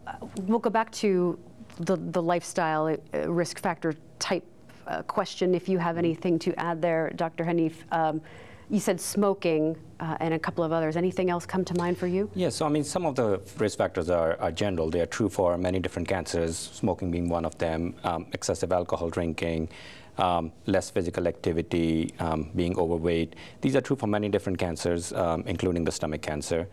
we'll 0.48 0.60
go 0.60 0.72
back 0.72 0.92
to 0.94 1.38
the, 1.80 1.96
the 1.96 2.22
lifestyle 2.22 2.88
uh, 3.14 3.32
risk 3.32 3.60
factor 3.60 3.94
type 4.18 4.44
uh, 4.90 5.04
question. 5.04 5.56
If 5.56 5.70
you 5.70 5.78
have 5.78 5.98
anything 5.98 6.40
to 6.40 6.60
add 6.60 6.82
there, 6.82 7.12
Dr. 7.16 7.46
Hanif, 7.46 7.74
um, 7.92 8.22
you 8.70 8.80
said 8.80 9.00
smoking 9.02 9.76
uh, 10.00 10.18
and 10.20 10.34
a 10.34 10.40
couple 10.40 10.64
of 10.64 10.72
others. 10.72 10.96
Anything 10.96 11.30
else 11.30 11.46
come 11.46 11.66
to 11.66 11.74
mind 11.76 11.98
for 11.98 12.08
you? 12.08 12.30
Yeah, 12.36 12.50
so 12.50 12.66
I 12.66 12.70
mean, 12.70 12.84
some 12.84 13.06
of 13.06 13.16
the 13.16 13.42
risk 13.58 13.78
factors 13.78 14.10
are, 14.10 14.38
are 14.40 14.52
general. 14.52 14.90
They 14.90 15.02
are 15.02 15.08
true 15.08 15.30
for 15.30 15.58
many 15.58 15.80
different 15.80 16.08
cancers, 16.08 16.58
smoking 16.58 17.10
being 17.10 17.30
one 17.30 17.46
of 17.46 17.58
them, 17.58 17.96
um, 18.04 18.28
excessive 18.34 18.72
alcohol 18.72 19.10
drinking, 19.10 19.70
um, 20.18 20.52
less 20.68 20.90
physical 20.90 21.28
activity, 21.28 22.14
um, 22.20 22.52
being 22.56 22.78
overweight. 22.78 23.36
These 23.62 23.76
are 23.76 23.82
true 23.82 23.96
for 23.96 24.08
many 24.08 24.30
different 24.30 24.60
cancers, 24.60 25.14
um, 25.14 25.44
including 25.48 25.84
the 25.84 25.92
stomach 25.92 26.22
cancer. 26.22 26.68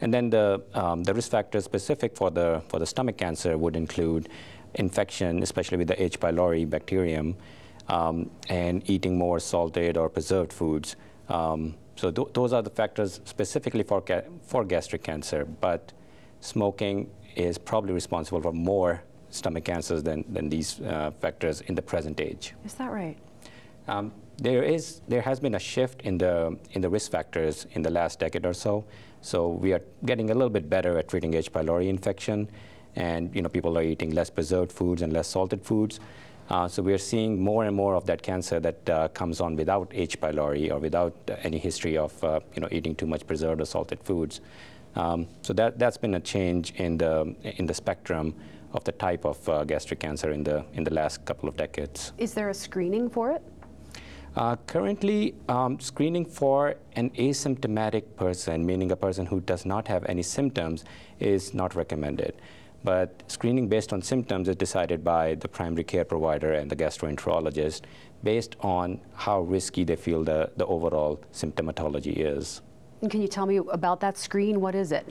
And 0.00 0.12
then 0.12 0.30
the, 0.30 0.62
um, 0.74 1.04
the 1.04 1.14
risk 1.14 1.30
factors 1.30 1.64
specific 1.64 2.16
for 2.16 2.30
the, 2.30 2.62
for 2.68 2.78
the 2.78 2.86
stomach 2.86 3.18
cancer 3.18 3.58
would 3.58 3.76
include 3.76 4.28
infection, 4.74 5.42
especially 5.42 5.78
with 5.78 5.88
the 5.88 6.02
H. 6.02 6.18
pylori 6.18 6.68
bacterium, 6.68 7.36
um, 7.88 8.30
and 8.48 8.88
eating 8.88 9.18
more 9.18 9.40
salted 9.40 9.96
or 9.96 10.08
preserved 10.08 10.52
foods. 10.52 10.96
Um, 11.28 11.74
so 11.96 12.10
th- 12.10 12.28
those 12.32 12.52
are 12.52 12.62
the 12.62 12.70
factors 12.70 13.20
specifically 13.24 13.82
for, 13.82 14.00
ga- 14.00 14.24
for 14.42 14.64
gastric 14.64 15.02
cancer, 15.02 15.44
but 15.44 15.92
smoking 16.40 17.10
is 17.36 17.58
probably 17.58 17.92
responsible 17.92 18.40
for 18.40 18.52
more 18.52 19.02
stomach 19.30 19.64
cancers 19.64 20.02
than, 20.02 20.24
than 20.28 20.48
these 20.48 20.80
uh, 20.80 21.10
factors 21.20 21.60
in 21.62 21.74
the 21.74 21.82
present 21.82 22.20
age. 22.20 22.54
Is 22.64 22.74
that 22.74 22.90
right? 22.90 23.16
Um, 23.88 24.12
there 24.38 24.62
is 24.62 25.02
there 25.08 25.20
has 25.20 25.38
been 25.40 25.54
a 25.54 25.58
shift 25.58 26.02
in 26.02 26.18
the 26.18 26.56
in 26.72 26.80
the 26.80 26.88
risk 26.88 27.10
factors 27.10 27.66
in 27.72 27.82
the 27.82 27.90
last 27.90 28.18
decade 28.18 28.46
or 28.46 28.54
so. 28.54 28.84
So 29.20 29.48
we 29.48 29.72
are 29.72 29.82
getting 30.04 30.30
a 30.30 30.34
little 30.34 30.50
bit 30.50 30.68
better 30.68 30.98
at 30.98 31.08
treating 31.08 31.34
H. 31.34 31.52
pylori 31.52 31.88
infection, 31.88 32.48
and 32.96 33.34
you 33.34 33.42
know 33.42 33.48
people 33.48 33.76
are 33.78 33.82
eating 33.82 34.10
less 34.10 34.30
preserved 34.30 34.72
foods 34.72 35.02
and 35.02 35.12
less 35.12 35.28
salted 35.28 35.64
foods. 35.64 36.00
Uh, 36.48 36.68
so 36.68 36.82
we 36.82 36.92
are 36.92 36.98
seeing 36.98 37.40
more 37.40 37.64
and 37.64 37.74
more 37.74 37.94
of 37.94 38.04
that 38.06 38.22
cancer 38.22 38.60
that 38.60 38.90
uh, 38.90 39.08
comes 39.08 39.40
on 39.40 39.56
without 39.56 39.90
H. 39.94 40.20
pylori 40.20 40.70
or 40.70 40.78
without 40.78 41.14
uh, 41.30 41.36
any 41.42 41.58
history 41.58 41.96
of 41.96 42.12
uh, 42.24 42.40
you 42.54 42.60
know 42.60 42.68
eating 42.70 42.94
too 42.94 43.06
much 43.06 43.26
preserved 43.26 43.60
or 43.60 43.64
salted 43.64 44.02
foods. 44.02 44.40
Um, 44.94 45.26
so 45.40 45.52
that 45.54 45.78
that's 45.78 45.96
been 45.96 46.14
a 46.14 46.20
change 46.20 46.72
in 46.76 46.98
the 46.98 47.34
in 47.42 47.66
the 47.66 47.74
spectrum 47.74 48.34
of 48.72 48.84
the 48.84 48.92
type 48.92 49.24
of 49.24 49.48
uh, 49.48 49.64
gastric 49.64 50.00
cancer 50.00 50.32
in 50.32 50.44
the 50.44 50.64
in 50.74 50.84
the 50.84 50.92
last 50.92 51.24
couple 51.24 51.48
of 51.48 51.56
decades. 51.56 52.12
Is 52.18 52.34
there 52.34 52.50
a 52.50 52.54
screening 52.54 53.08
for 53.08 53.30
it? 53.30 53.42
Uh, 54.34 54.56
currently, 54.66 55.34
um, 55.48 55.78
screening 55.78 56.24
for 56.24 56.74
an 56.96 57.10
asymptomatic 57.10 58.16
person, 58.16 58.64
meaning 58.64 58.90
a 58.90 58.96
person 58.96 59.26
who 59.26 59.40
does 59.40 59.66
not 59.66 59.86
have 59.86 60.06
any 60.06 60.22
symptoms, 60.22 60.84
is 61.20 61.52
not 61.52 61.74
recommended. 61.74 62.34
But 62.84 63.22
screening 63.28 63.68
based 63.68 63.92
on 63.92 64.02
symptoms 64.02 64.48
is 64.48 64.56
decided 64.56 65.04
by 65.04 65.36
the 65.36 65.48
primary 65.48 65.84
care 65.84 66.04
provider 66.04 66.52
and 66.52 66.70
the 66.70 66.76
gastroenterologist 66.76 67.82
based 68.22 68.56
on 68.60 69.00
how 69.14 69.40
risky 69.40 69.84
they 69.84 69.96
feel 69.96 70.24
the, 70.24 70.50
the 70.56 70.66
overall 70.66 71.20
symptomatology 71.32 72.14
is. 72.16 72.60
And 73.00 73.10
can 73.10 73.20
you 73.20 73.28
tell 73.28 73.46
me 73.46 73.56
about 73.56 74.00
that 74.00 74.16
screen? 74.16 74.60
What 74.60 74.74
is 74.74 74.92
it? 74.92 75.06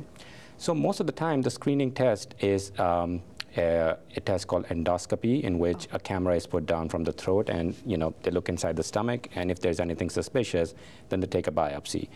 So 0.57 0.73
most 0.73 0.99
of 0.99 1.07
the 1.07 1.13
time, 1.13 1.41
the 1.41 1.49
screening 1.49 1.91
test 1.91 2.35
is 2.39 2.71
um, 2.79 3.21
a, 3.57 3.97
a 4.15 4.19
test 4.21 4.47
called 4.47 4.65
endoscopy, 4.67 5.41
in 5.41 5.59
which 5.59 5.87
a 5.91 5.99
camera 5.99 6.35
is 6.35 6.47
put 6.47 6.65
down 6.65 6.87
from 6.87 7.03
the 7.03 7.11
throat, 7.11 7.49
and 7.49 7.75
you 7.85 7.97
know 7.97 8.13
they 8.23 8.31
look 8.31 8.47
inside 8.47 8.75
the 8.75 8.83
stomach, 8.83 9.27
and 9.35 9.51
if 9.51 9.59
there's 9.59 9.79
anything 9.79 10.09
suspicious, 10.09 10.73
then 11.09 11.19
they 11.19 11.27
take 11.27 11.47
a 11.47 11.51
biopsy. 11.51 12.07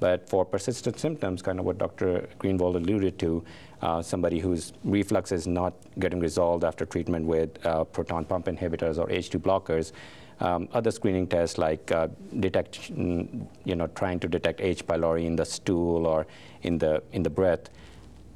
But 0.00 0.28
for 0.28 0.44
persistent 0.44 0.98
symptoms, 0.98 1.40
kind 1.42 1.58
of 1.58 1.64
what 1.64 1.78
Dr. 1.78 2.28
Greenwald 2.38 2.74
alluded 2.76 3.18
to, 3.20 3.44
uh, 3.80 4.02
somebody 4.02 4.38
whose 4.38 4.72
reflux 4.82 5.32
is 5.32 5.46
not 5.46 5.74
getting 5.98 6.20
resolved 6.20 6.64
after 6.64 6.84
treatment 6.84 7.26
with 7.26 7.64
uh, 7.64 7.84
proton 7.84 8.24
pump 8.24 8.46
inhibitors 8.46 8.98
or 8.98 9.06
H2 9.08 9.40
blockers, 9.40 9.92
um, 10.40 10.68
other 10.72 10.90
screening 10.90 11.26
tests 11.26 11.58
like 11.58 11.92
uh, 11.92 12.08
detect, 12.40 12.92
mm, 12.92 13.46
you 13.64 13.76
know, 13.76 13.86
trying 13.88 14.18
to 14.20 14.28
detect 14.28 14.60
H. 14.60 14.86
pylori 14.86 15.24
in 15.26 15.36
the 15.36 15.44
stool 15.44 16.06
or 16.06 16.26
in 16.62 16.78
the 16.78 17.02
in 17.12 17.22
the 17.22 17.30
breath, 17.30 17.70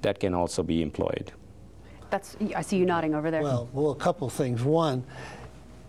that 0.02 0.20
can 0.20 0.34
also 0.34 0.62
be 0.62 0.80
employed. 0.82 1.32
That's, 2.10 2.36
I 2.56 2.62
see 2.62 2.78
you 2.78 2.86
nodding 2.86 3.14
over 3.14 3.30
there. 3.30 3.42
Well, 3.42 3.68
well, 3.72 3.90
a 3.90 3.96
couple 3.96 4.28
things. 4.30 4.62
One 4.62 5.04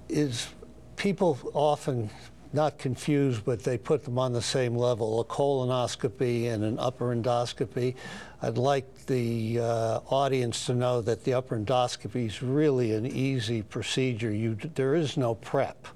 is 0.09 0.47
people 0.95 1.37
often 1.53 2.09
not 2.51 2.77
confused, 2.77 3.45
but 3.45 3.63
they 3.63 3.77
put 3.77 4.03
them 4.03 4.17
on 4.17 4.33
the 4.33 4.41
same 4.41 4.75
level, 4.75 5.21
a 5.21 5.25
colonoscopy 5.25 6.51
and 6.51 6.63
an 6.63 6.79
upper 6.79 7.15
endoscopy. 7.15 7.95
I'd 8.41 8.57
like 8.57 9.05
the 9.05 9.59
uh, 9.59 9.99
audience 10.09 10.65
to 10.65 10.73
know 10.73 11.01
that 11.01 11.23
the 11.23 11.33
upper 11.33 11.59
endoscopy 11.59 12.25
is 12.25 12.41
really 12.41 12.93
an 12.93 13.05
easy 13.05 13.61
procedure. 13.61 14.31
You, 14.31 14.55
there 14.75 14.95
is 14.95 15.17
no 15.17 15.35
prep 15.35 15.87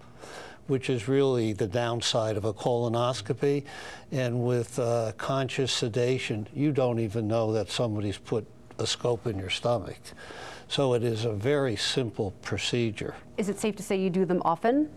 which 0.67 0.89
is 0.89 1.07
really 1.07 1.53
the 1.53 1.67
downside 1.67 2.37
of 2.37 2.45
a 2.45 2.53
colonoscopy. 2.53 3.63
And 4.11 4.45
with 4.45 4.79
uh, 4.79 5.11
conscious 5.17 5.73
sedation, 5.73 6.47
you 6.53 6.71
don't 6.71 6.99
even 6.99 7.27
know 7.27 7.51
that 7.53 7.69
somebody's 7.69 8.17
put 8.17 8.47
a 8.79 8.87
scope 8.87 9.27
in 9.27 9.37
your 9.37 9.49
stomach. 9.49 9.99
So 10.67 10.93
it 10.93 11.03
is 11.03 11.25
a 11.25 11.33
very 11.33 11.75
simple 11.75 12.31
procedure. 12.41 13.15
is 13.37 13.49
it 13.49 13.59
safe 13.59 13.75
to 13.75 13.83
say 13.83 13.97
you 13.97 14.09
do 14.09 14.25
them 14.25 14.41
often? 14.45 14.89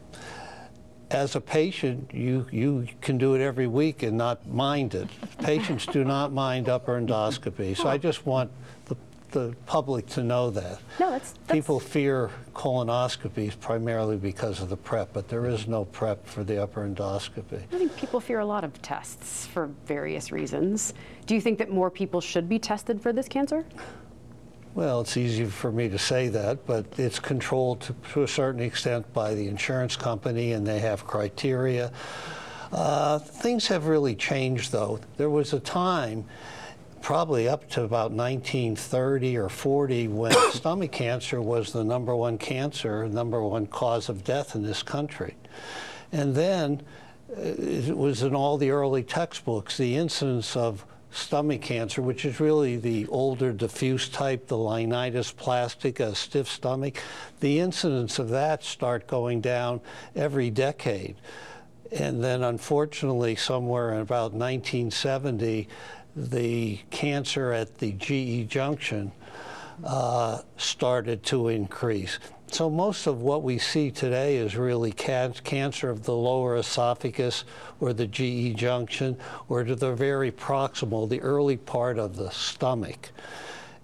As 1.11 1.37
a 1.37 1.41
patient, 1.41 2.11
you, 2.13 2.47
you 2.51 2.89
can 3.01 3.17
do 3.17 3.35
it 3.35 3.41
every 3.41 3.69
week 3.69 4.03
and 4.03 4.19
not 4.19 4.47
mind 4.49 4.95
it. 4.95 5.09
Patients 5.39 5.87
do 5.87 6.03
not 6.03 6.33
mind 6.33 6.69
upper 6.69 7.01
endoscopy. 7.01 7.77
So 7.77 7.87
I 7.87 7.97
just 7.97 8.27
want 8.27 8.51
the, 8.87 8.97
the 9.31 9.55
public 9.67 10.07
to 10.09 10.25
know 10.25 10.51
that. 10.51 10.81
No, 10.99 11.11
that's, 11.11 11.33
that's 11.33 11.53
People 11.53 11.79
fear 11.79 12.31
colonoscopies 12.55 13.59
primarily 13.61 14.17
because 14.17 14.61
of 14.61 14.69
the 14.69 14.77
prep, 14.77 15.13
but 15.13 15.29
there 15.29 15.47
is 15.47 15.69
no 15.69 15.85
prep 15.85 16.27
for 16.27 16.43
the 16.43 16.61
upper 16.61 16.89
endoscopy. 16.89 17.63
I 17.73 17.79
think 17.79 17.97
people 17.97 18.19
fear 18.19 18.41
a 18.41 18.47
lot 18.47 18.65
of 18.65 18.83
tests 18.83 19.47
for 19.47 19.71
various 19.87 20.33
reasons. 20.33 20.93
Do 21.27 21.37
you 21.37 21.41
think 21.41 21.59
that 21.59 21.71
more 21.71 21.91
people 21.91 22.21
should 22.21 22.49
be 22.49 22.59
tested 22.59 23.01
for 23.01 23.13
this 23.13 23.29
cancer? 23.29 23.65
Well, 24.77 25.01
it's 25.01 25.17
easy 25.17 25.47
for 25.47 25.73
me 25.73 25.89
to 25.89 25.99
say 25.99 26.29
that, 26.29 26.67
but 26.67 26.85
it's 26.99 27.19
controlled 27.19 27.81
to, 27.81 27.95
to 28.13 28.25
a 28.25 28.29
certain 28.29 28.61
extent 28.61 29.11
by 29.15 29.33
the 29.33 29.49
insurance 29.49 29.97
company, 29.97 30.53
and 30.53 30.67
they 30.67 30.81
have 30.81 31.07
criteria. 31.07 31.91
Uh, 32.71 33.19
things 33.19 33.69
have 33.69 33.87
really 33.87 34.15
changed, 34.15 34.73
though. 34.73 35.01
There 35.17 35.31
was 35.31 35.55
a 35.55 35.61
time, 35.61 36.27
probably 37.01 37.49
up 37.49 37.71
to 37.71 37.85
about 37.85 38.11
1930 38.11 39.39
or 39.39 39.49
40, 39.49 40.09
when 40.09 40.33
stomach 40.53 40.93
cancer 40.93 41.41
was 41.41 41.73
the 41.73 41.83
number 41.83 42.15
one 42.15 42.37
cancer, 42.37 43.09
number 43.09 43.43
one 43.43 43.67
cause 43.69 44.11
of 44.11 44.25
death 44.25 44.55
in 44.55 44.63
this 44.63 44.83
country. 44.83 45.37
And 46.13 46.35
then 46.35 46.83
uh, 47.35 47.41
it 47.41 47.97
was 47.97 48.23
in 48.23 48.35
all 48.35 48.59
the 48.59 48.73
early 48.73 49.05
textbooks, 49.05 49.79
the 49.79 49.97
incidence 49.97 50.55
of 50.55 50.85
stomach 51.11 51.63
cancer, 51.63 52.03
which 52.03 52.25
is 52.25 52.41
really 52.41 52.77
the 52.77 53.07
older 53.07 53.53
diffuse 53.53 54.09
type, 54.09 54.49
the 54.49 54.57
linitis 54.57 55.35
plastica, 55.35 56.15
stiff 56.15 56.49
stomach, 56.49 56.99
the 57.41 57.61
incidence 57.61 58.19
of 58.19 58.29
that 58.29 58.63
start 58.63 59.07
going 59.07 59.41
down 59.41 59.81
every 60.15 60.51
decade. 60.51 61.17
And 61.93 62.23
then 62.23 62.43
unfortunately, 62.43 63.37
somewhere 63.37 63.95
in 63.95 64.01
about 64.01 64.33
1970, 64.33 65.69
the 66.17 66.81
cancer 66.91 67.53
at 67.53 67.79
the 67.79 67.93
GE 67.93 68.49
junction 68.51 69.13
uh, 69.85 70.41
started 70.57 71.23
to 71.25 71.49
increase. 71.49 72.19
So 72.57 72.71
most 72.71 73.07
of 73.07 73.21
what 73.21 73.43
we 73.43 73.59
see 73.59 73.91
today 73.91 74.39
is 74.39 74.57
really 74.57 74.91
can- 74.91 75.35
cancer 75.45 75.91
of 75.91 76.05
the 76.05 76.15
lower 76.17 76.57
esophagus 76.57 77.45
or 77.81 77.93
the 77.93 78.07
GE 78.07 78.57
junction 78.57 79.19
or 79.51 79.63
to 79.63 79.77
the 79.77 79.93
very 79.93 80.33
proximal, 80.33 81.07
the 81.07 81.21
early 81.21 81.59
part 81.59 81.99
of 81.99 82.17
the 82.17 82.31
stomach. 82.31 83.11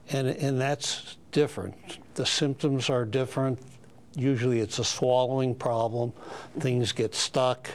And, 0.09 0.27
and 0.27 0.59
that's 0.59 1.19
different. 1.33 1.99
The 2.15 2.25
symptoms 2.25 2.89
are 2.89 3.05
different. 3.05 3.59
usually 4.17 4.61
it's 4.61 4.79
a 4.79 4.85
swallowing 4.85 5.55
problem. 5.55 6.15
Things 6.59 6.93
get 6.93 7.15
stuck. 7.15 7.69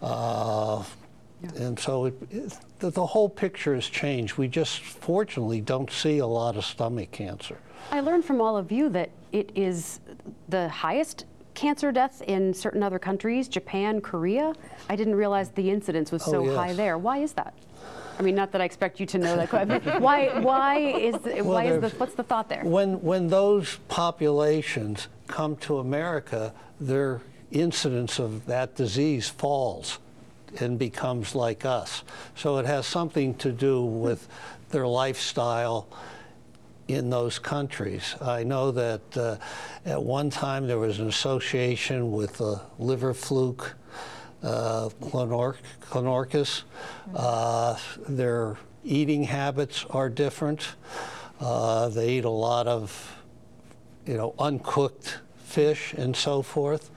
Uh, 0.00 0.82
And 1.54 1.78
so 1.78 2.06
it, 2.06 2.14
it, 2.30 2.56
the, 2.78 2.88
the 2.88 3.04
whole 3.04 3.28
picture 3.28 3.74
has 3.74 3.84
changed. 3.84 4.38
We 4.38 4.48
just 4.48 4.80
fortunately 4.80 5.60
don't 5.60 5.90
see 5.90 6.16
a 6.16 6.26
lot 6.26 6.56
of 6.56 6.64
stomach 6.64 7.10
cancer. 7.10 7.58
I 7.90 8.00
learned 8.00 8.24
from 8.24 8.40
all 8.40 8.56
of 8.56 8.70
you 8.70 8.88
that 8.90 9.10
it 9.32 9.50
is 9.54 10.00
the 10.48 10.68
highest 10.68 11.24
cancer 11.54 11.92
death 11.92 12.22
in 12.22 12.54
certain 12.54 12.82
other 12.82 12.98
countries, 12.98 13.48
Japan, 13.48 14.00
Korea. 14.00 14.54
I 14.88 14.96
didn't 14.96 15.14
realize 15.14 15.50
the 15.50 15.70
incidence 15.70 16.10
was 16.10 16.26
oh, 16.28 16.32
so 16.32 16.50
Oh, 16.50 16.54
high 16.54 16.72
there. 16.72 16.96
Why 16.98 17.18
is 17.18 17.32
that? 17.34 17.54
I 18.18 18.22
mean, 18.22 18.34
not 18.34 18.52
that 18.52 18.60
I 18.60 18.64
expect 18.64 19.00
you 19.00 19.06
to 19.06 19.18
know 19.18 19.36
that. 19.36 19.50
but 19.50 20.00
why? 20.00 20.38
Why 20.40 20.78
is? 20.78 21.14
The, 21.20 21.36
Well, 21.36 21.54
why 21.54 21.64
is 21.64 21.80
the? 21.80 21.88
What's 21.96 22.14
the 22.14 22.22
thought 22.22 22.48
there? 22.48 22.62
When, 22.64 23.00
when 23.02 23.28
those 23.28 23.78
populations 23.88 25.08
come 25.26 25.56
to 25.56 25.78
America, 25.78 26.52
their 26.78 27.22
incidence 27.50 28.18
of 28.18 28.46
that 28.46 28.74
disease 28.74 29.28
falls 29.28 29.98
and 30.58 30.78
becomes 30.78 31.34
like 31.34 31.64
us. 31.64 32.02
So 32.34 32.58
it 32.58 32.66
has 32.66 32.86
something 32.86 33.34
to 33.36 33.52
do 33.52 33.82
with 33.82 34.28
their 34.70 34.86
lifestyle 34.86 35.88
in 36.94 37.10
those 37.10 37.38
countries. 37.38 38.14
I 38.20 38.44
know 38.44 38.70
that 38.72 39.16
uh, 39.16 39.36
at 39.84 40.02
one 40.02 40.30
time 40.30 40.66
there 40.66 40.78
was 40.78 40.98
an 40.98 41.08
association 41.08 42.12
with 42.12 42.38
the 42.38 42.60
liver 42.78 43.14
fluke, 43.14 43.74
uh, 44.42 44.88
clonor- 45.00 45.56
clonorchis. 45.80 46.62
Uh, 47.14 47.76
their 48.08 48.56
eating 48.84 49.24
habits 49.24 49.84
are 49.90 50.08
different. 50.08 50.68
Uh, 51.40 51.88
they 51.88 52.18
eat 52.18 52.24
a 52.24 52.30
lot 52.30 52.66
of, 52.66 53.16
you 54.06 54.16
know, 54.16 54.34
uncooked 54.38 55.18
fish 55.44 55.94
and 55.94 56.14
so 56.16 56.42
forth. 56.42 56.90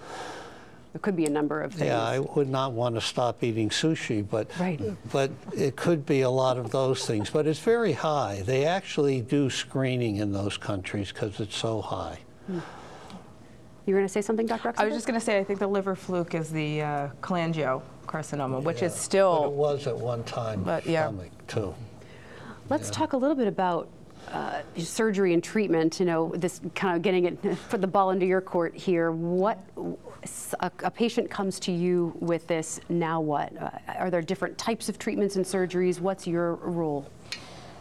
There 0.93 0.99
could 0.99 1.15
be 1.15 1.25
a 1.25 1.29
number 1.29 1.59
of 1.61 1.73
things. 1.73 1.87
Yeah, 1.87 2.01
I 2.03 2.19
would 2.19 2.47
not 2.49 2.73
want 2.73 2.93
to 2.95 3.01
stop 3.01 3.43
eating 3.43 3.69
sushi, 3.69 4.23
but 4.27 4.47
Right. 4.59 4.79
but 5.11 5.31
it 5.57 5.75
could 5.75 6.05
be 6.05 6.21
a 6.21 6.29
lot 6.29 6.57
of 6.57 6.69
those 6.69 7.05
things. 7.07 7.31
But 7.31 7.47
it's 7.47 7.59
very 7.59 7.93
high. 7.93 8.43
They 8.45 8.65
actually 8.65 9.21
do 9.21 9.49
screening 9.49 10.17
in 10.17 10.31
those 10.31 10.55
countries 10.55 11.11
because 11.11 11.39
it's 11.39 11.55
so 11.57 11.81
high. 11.81 12.19
you 12.47 12.61
were 13.87 13.93
going 13.99 14.05
to 14.05 14.13
say 14.13 14.21
something, 14.21 14.45
Dr. 14.45 14.73
I 14.77 14.85
was 14.85 14.93
just 14.93 15.07
going 15.07 15.19
to 15.19 15.25
say, 15.25 15.39
I 15.39 15.43
think 15.43 15.59
the 15.59 15.67
liver 15.67 15.95
fluke 15.95 16.35
is 16.35 16.49
the 16.51 16.81
uh, 16.83 17.07
cholangiocarcinoma, 17.21 18.61
which 18.61 18.77
is 18.77 18.81
Yeah, 18.81 18.87
But 18.89 18.93
it 18.95 18.97
still, 18.99 19.51
was 19.51 19.87
at 19.87 19.97
one 19.97 20.23
time 20.23 20.61
But, 20.63 20.85
yeah. 20.85 21.07
stomach 21.07 21.31
too. 21.47 21.73
Let's 22.69 22.89
talk 22.91 23.13
a 23.13 23.17
little 23.17 23.35
bit 23.35 23.47
about 23.47 23.89
uh, 24.31 24.61
surgery 24.77 25.33
and 25.33 25.43
treatment. 25.43 25.99
You 25.99 26.05
know, 26.05 26.31
this 26.35 26.61
kind 26.75 26.95
of 26.95 27.01
getting 27.01 27.25
it, 27.25 27.59
put 27.69 27.81
the 27.81 27.87
ball 27.87 28.11
into 28.11 28.25
your 28.25 28.41
court 28.41 28.75
here. 28.75 29.11
What 29.11 29.59
a, 30.59 30.71
a 30.83 30.91
patient 30.91 31.29
comes 31.29 31.59
to 31.61 31.71
you 31.71 32.15
with 32.19 32.47
this. 32.47 32.79
Now 32.89 33.19
what? 33.21 33.55
Uh, 33.61 33.71
are 33.97 34.09
there 34.09 34.21
different 34.21 34.57
types 34.57 34.89
of 34.89 34.97
treatments 34.97 35.35
and 35.35 35.45
surgeries? 35.45 35.99
What's 35.99 36.27
your 36.27 36.55
rule? 36.55 37.09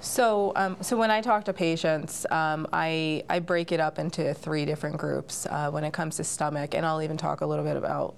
So, 0.00 0.52
um, 0.56 0.76
so 0.80 0.96
when 0.96 1.12
I 1.12 1.20
talk 1.20 1.44
to 1.44 1.52
patients, 1.52 2.26
um, 2.32 2.66
I, 2.72 3.22
I 3.30 3.38
break 3.38 3.70
it 3.70 3.78
up 3.78 4.00
into 4.00 4.34
three 4.34 4.64
different 4.64 4.96
groups 4.96 5.46
uh, 5.46 5.70
when 5.70 5.84
it 5.84 5.92
comes 5.92 6.16
to 6.16 6.24
stomach, 6.24 6.74
and 6.74 6.84
I'll 6.84 7.00
even 7.02 7.16
talk 7.16 7.40
a 7.40 7.46
little 7.46 7.64
bit 7.64 7.76
about 7.76 8.16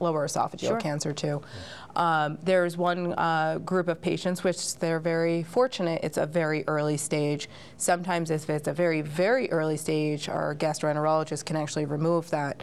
lower 0.00 0.26
esophageal 0.26 0.68
Sure. 0.68 0.80
cancer 0.80 1.12
too. 1.12 1.42
Um, 1.96 2.38
there's 2.42 2.76
one 2.76 3.12
uh, 3.14 3.58
group 3.58 3.88
of 3.88 4.00
patients 4.00 4.42
which 4.42 4.76
they're 4.76 5.00
very 5.00 5.42
fortunate. 5.44 6.00
It's 6.02 6.18
a 6.18 6.26
very 6.26 6.64
early 6.66 6.96
stage. 6.96 7.48
Sometimes, 7.76 8.30
if 8.30 8.50
it's 8.50 8.68
a 8.68 8.72
very 8.72 9.00
very 9.00 9.50
early 9.50 9.76
stage, 9.76 10.28
our 10.28 10.54
gastroenterologist 10.54 11.44
can 11.44 11.56
actually 11.56 11.84
remove 11.84 12.30
that. 12.30 12.62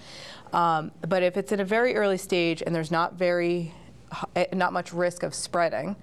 Um, 0.53 0.91
but 1.07 1.23
if 1.23 1.37
it's 1.37 1.51
in 1.51 1.61
a 1.61 1.65
very 1.65 1.95
early 1.95 2.17
stage 2.17 2.61
and 2.65 2.75
there's 2.75 2.91
not 2.91 3.13
very 3.13 3.73
eh, 4.35 4.45
not 4.53 4.73
much 4.73 4.91
risk 4.91 5.23
of 5.23 5.33
spreading, 5.33 5.95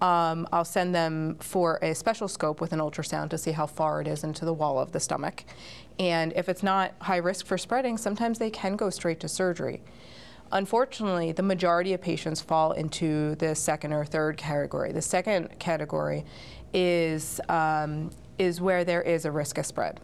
um, 0.00 0.46
I'll 0.52 0.64
send 0.64 0.94
them 0.94 1.36
for 1.40 1.78
a 1.82 1.94
special 1.94 2.28
scope 2.28 2.60
with 2.60 2.72
an 2.72 2.78
ultrasound 2.78 3.30
to 3.30 3.38
see 3.38 3.50
how 3.52 3.66
far 3.66 4.00
it 4.00 4.06
is 4.06 4.22
into 4.24 4.44
the 4.44 4.52
wall 4.52 4.78
of 4.78 4.92
the 4.92 5.00
stomach. 5.00 5.44
And 5.98 6.32
if 6.36 6.48
it's 6.48 6.62
not 6.62 6.92
high 7.00 7.16
risk 7.16 7.46
for 7.46 7.56
spreading, 7.58 7.96
sometimes 7.96 8.38
they 8.38 8.50
can 8.50 8.76
go 8.76 8.90
straight 8.90 9.18
to 9.20 9.28
surgery. 9.28 9.80
Unfortunately, 10.52 11.32
the 11.32 11.42
majority 11.42 11.92
of 11.92 12.00
patients 12.00 12.40
fall 12.40 12.72
into 12.72 13.34
the 13.36 13.54
second 13.54 13.92
or 13.92 14.04
third 14.04 14.36
category. 14.36 14.92
The 14.92 15.02
second 15.02 15.58
category 15.58 16.24
is, 16.72 17.40
um, 17.48 18.10
is 18.38 18.60
where 18.60 18.84
there 18.84 19.02
is 19.02 19.24
a 19.24 19.30
risk 19.30 19.58
of 19.58 19.66
spread. 19.66 20.00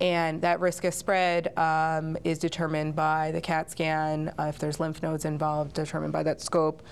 And 0.00 0.40
that 0.42 0.60
risk 0.60 0.84
of 0.84 0.94
spread 0.94 1.56
um, 1.58 2.16
is 2.22 2.38
determined 2.38 2.94
by 2.94 3.32
the 3.32 3.40
CAT 3.40 3.70
scan, 3.70 4.32
uh, 4.38 4.44
if 4.44 4.58
there's 4.58 4.78
lymph 4.78 5.02
nodes 5.02 5.24
involved, 5.24 5.74
determined 5.74 6.12
by 6.12 6.22
that 6.22 6.40
scope. 6.40 6.82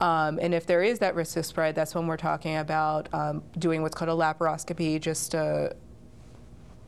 Um, 0.00 0.38
and 0.42 0.52
if 0.52 0.66
there 0.66 0.82
is 0.82 0.98
that 0.98 1.14
risk 1.14 1.36
of 1.36 1.46
spread, 1.46 1.76
that's 1.76 1.94
when 1.94 2.08
we're 2.08 2.16
talking 2.16 2.56
about 2.56 3.08
um, 3.14 3.44
doing 3.58 3.82
what's 3.82 3.94
called 3.94 4.08
a 4.08 4.12
laparoscopy, 4.12 5.00
just 5.00 5.34
a 5.34 5.76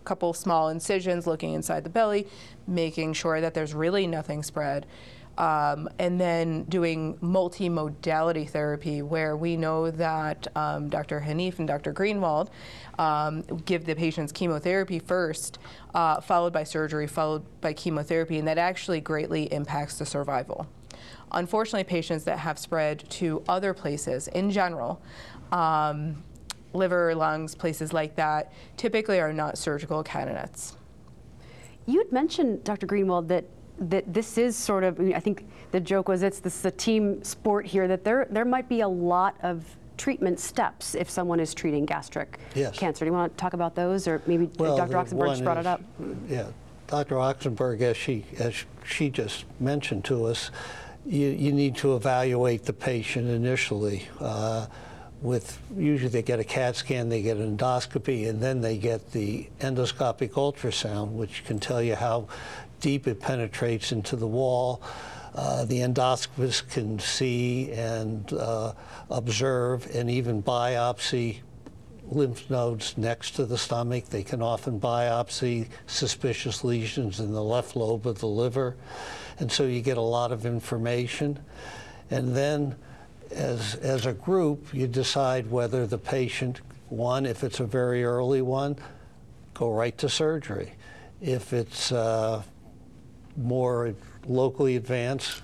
couple 0.05 0.33
small 0.33 0.71
incisions 0.71 1.27
looking 1.27 1.53
inside 1.53 1.85
the 1.85 1.90
belly, 1.90 2.27
making 2.66 3.12
sure 3.12 3.40
that 3.40 3.55
there's 3.55 3.75
really 3.75 4.07
nothing 4.07 4.42
spread. 4.42 4.87
Um, 5.38 5.88
and 6.01 6.20
then 6.20 6.64
doing 6.64 7.16
multimodality 7.18 8.51
therapy, 8.51 9.03
where 9.03 9.37
we 9.37 9.57
know 9.57 9.88
that 9.88 10.48
um, 10.57 10.88
Dr. 10.88 11.20
Hanif 11.20 11.61
and 11.61 11.68
Dr. 11.68 11.94
Greenwald 11.94 12.48
um, 12.98 13.42
give 13.64 13.85
the 13.85 13.94
patients 13.94 14.33
chemotherapy 14.33 14.98
first, 14.98 15.59
uh, 15.94 16.20
followed 16.20 16.53
by 16.53 16.64
surgery, 16.64 17.07
followed 17.07 17.44
by 17.61 17.72
chemotherapy, 17.72 18.38
and 18.38 18.48
that 18.48 18.59
actually 18.59 19.01
greatly 19.01 19.44
impacts 19.53 19.96
the 19.98 20.05
survival. 20.05 20.66
Unfortunately, 21.33 21.85
patients 21.85 22.24
that 22.24 22.40
have 22.40 22.59
spread 22.59 23.09
to 23.11 23.42
other 23.48 23.72
places 23.72 24.27
in 24.29 24.51
general, 24.51 25.01
um, 25.53 26.22
liver, 26.72 27.14
lungs, 27.14 27.55
places 27.55 27.92
like 27.92 28.16
that, 28.16 28.53
typically 28.77 29.20
are 29.20 29.33
not 29.33 29.59
surgical 29.59 30.03
candidates. 30.03 30.77
You 31.87 31.98
had 31.98 32.12
mentioned, 32.12 32.64
Dr. 32.64 32.87
Greenwald, 32.87 33.29
that 33.29 33.44
that 33.81 34.12
this 34.12 34.38
is 34.38 34.57
sort 34.57 34.85
of. 34.85 34.99
I, 34.99 35.03
mean, 35.03 35.14
I 35.14 35.21
think 35.21 35.47
the 35.71 35.81
joke 35.81 36.09
was 36.09 36.23
it's 36.23 36.41
this 36.41 36.57
is 36.59 36.64
a 36.64 36.71
team 36.71 37.23
sport 37.23 37.67
here. 37.67 37.88
That 37.88 38.05
there 38.05 38.27
there 38.31 38.45
might 38.45 38.69
be 38.69 38.81
a 38.81 38.88
lot 38.88 39.37
of 39.43 39.64
treatment 39.97 40.38
steps 40.38 40.95
if 40.95 41.11
someone 41.11 41.41
is 41.41 41.53
treating 41.55 41.85
gastric 41.85 42.38
Yes. 42.55 42.79
cancer. 42.79 43.05
Do 43.05 43.11
you 43.11 43.17
want 43.17 43.33
to 43.37 43.41
talk 43.41 43.53
about 43.53 43.75
those, 43.75 44.07
or 44.07 44.23
maybe 44.27 44.49
Well, 44.59 44.77
Dr. 44.77 44.93
Oxenberg 44.97 45.31
just 45.31 45.45
brought 45.45 45.59
is- 45.59 45.62
it 45.62 45.67
up? 45.67 45.81
Yeah, 46.29 46.47
Dr. 46.87 47.17
Oxenberg, 47.17 47.81
as 47.81 47.97
she, 47.97 48.25
as 48.38 48.55
she 48.85 49.11
just 49.11 49.45
mentioned 49.59 50.05
to 50.05 50.27
us, 50.27 50.53
you, 51.05 51.29
you 51.29 51.53
need 51.53 51.75
to 51.77 51.97
evaluate 51.97 52.64
the 52.64 52.73
patient 52.73 53.29
initially. 53.29 54.07
Uh, 54.21 54.67
with 55.21 55.59
usually 55.77 56.09
they 56.11 56.23
get 56.23 56.38
a 56.38 56.45
CAT 56.45 56.77
scan, 56.77 57.09
they 57.09 57.23
get 57.23 57.37
an 57.38 57.57
endoscopy, 57.57 58.29
and 58.29 58.41
then 58.41 58.61
they 58.61 58.79
get 58.79 59.11
the 59.11 59.49
endoscopic 59.59 60.31
ultrasound, 60.35 61.11
which 61.11 61.45
can 61.45 61.59
tell 61.59 61.83
you 61.83 61.97
how 61.97 62.29
deep 62.81 63.07
it 63.07 63.21
penetrates 63.21 63.93
into 63.93 64.17
the 64.17 64.27
wall. 64.27 64.83
Uh, 65.35 65.64
the 65.64 65.79
endoscopist 65.79 66.69
can 66.71 66.99
see 66.99 67.71
and 67.73 68.33
uh, 68.33 68.73
observe 69.11 69.87
and 69.95 70.11
even 70.11 70.43
biopsy 70.43 71.38
lymph 72.11 72.49
nodes 72.51 72.97
next 72.97 73.33
to 73.33 73.45
the 73.45 73.59
stomach. 73.59 74.07
They 74.07 74.23
can 74.23 74.43
often 74.43 74.81
biopsy 74.81 75.69
suspicious 75.87 76.64
lesions 76.64 77.21
in 77.21 77.33
the 77.33 77.43
left 77.43 77.77
lobe 77.77 78.07
of 78.07 78.19
the 78.19 78.27
liver. 78.27 78.77
And 79.38 79.53
so 79.53 79.64
you 79.64 79.81
get 79.81 79.99
a 79.99 80.03
lot 80.03 80.33
of 80.33 80.47
information. 80.47 81.38
And 82.11 82.35
then, 82.35 82.75
as, 83.31 83.75
as 83.77 84.07
a 84.07 84.12
group, 84.12 84.73
you 84.73 84.87
decide 84.87 85.51
whether 85.51 85.87
the 85.87 85.99
patient, 85.99 86.61
one, 86.88 87.27
if 87.27 87.45
it's 87.45 87.61
a 87.61 87.67
very 87.67 88.05
early 88.05 88.43
one, 88.43 88.77
go 89.55 89.71
right 89.71 89.97
to 89.99 90.09
surgery. 90.09 90.73
If 91.21 91.53
it's 91.53 91.93
uh, 91.93 92.43
more 93.38 93.94
locally 94.27 94.77
advanced, 94.77 95.42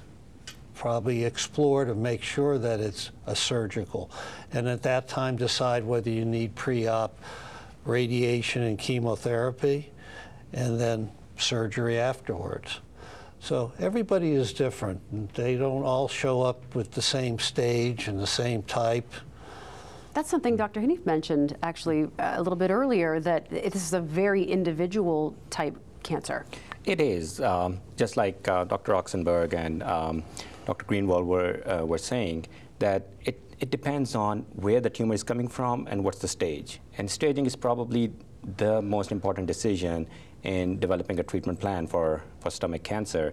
probably 0.75 1.25
explore 1.25 1.85
to 1.85 1.95
make 1.95 2.23
sure 2.23 2.59
that 2.59 2.81
it's 2.81 3.11
a 3.27 3.37
surgical. 3.37 4.11
And 4.53 4.69
at 4.69 4.83
that 4.83 5.09
time, 5.09 5.37
decide 5.37 5.85
whether 5.85 6.11
you 6.11 6.25
need 6.25 6.55
pre 6.55 6.87
op 6.87 7.19
radiation 7.85 8.63
and 8.63 8.79
chemotherapy, 8.79 9.91
and 10.53 10.81
then 10.81 11.11
surgery 11.39 11.99
afterwards. 11.99 12.81
So 13.41 13.73
everybody 13.79 14.33
is 14.33 14.55
different. 14.55 15.35
They 15.35 15.57
don't 15.57 15.83
all 15.83 16.09
show 16.09 16.41
up 16.41 16.75
with 16.75 16.93
the 16.93 17.03
same 17.03 17.39
stage 17.39 18.09
and 18.09 18.19
the 18.19 18.27
same 18.27 18.63
type. 18.63 19.13
That's 20.15 20.31
something 20.31 20.57
Dr. 20.57 20.81
Hanif 20.81 21.05
mentioned 21.05 21.57
actually 21.63 22.09
a 22.19 22.39
little 22.39 22.57
bit 22.57 22.71
earlier. 22.71 23.21
That 23.21 23.51
this 23.51 23.75
is 23.75 23.93
a 23.93 24.01
very 24.01 24.43
individual 24.45 25.35
type 25.51 25.77
cancer. 26.03 26.47
It 26.85 27.01
is, 27.01 27.41
um, 27.41 27.81
just 27.97 28.19
like 28.19 28.47
uh, 28.47 28.65
Dr. 28.65 28.93
Oxenberg 28.93 29.55
and 29.55 29.83
um, 29.83 30.23
Dr. 30.67 30.85
Greenwald 30.85 31.25
were, 31.25 31.63
uh, 31.67 31.85
were 31.87 31.97
saying, 31.99 32.45
that 32.79 33.09
it, 33.25 33.41
it 33.59 33.71
depends 33.71 34.15
on 34.15 34.41
where 34.57 34.81
the 34.81 34.91
tumor 34.91 35.15
is 35.15 35.23
coming 35.23 35.49
from 35.49 35.87
and 35.91 36.05
what's 36.05 36.19
the 36.19 36.29
stage. 36.29 36.81
And 36.99 37.11
staging 37.11 37.47
is 37.47 37.57
probably 37.57 38.13
the 38.59 38.83
most 38.83 39.13
important 39.13 39.47
decision 39.47 40.07
in 40.43 40.79
developing 40.79 41.19
a 41.19 41.23
treatment 41.23 41.59
plan 41.59 41.87
for, 41.87 42.23
for 42.41 42.51
stomach 42.51 42.83
cancer. 42.83 43.33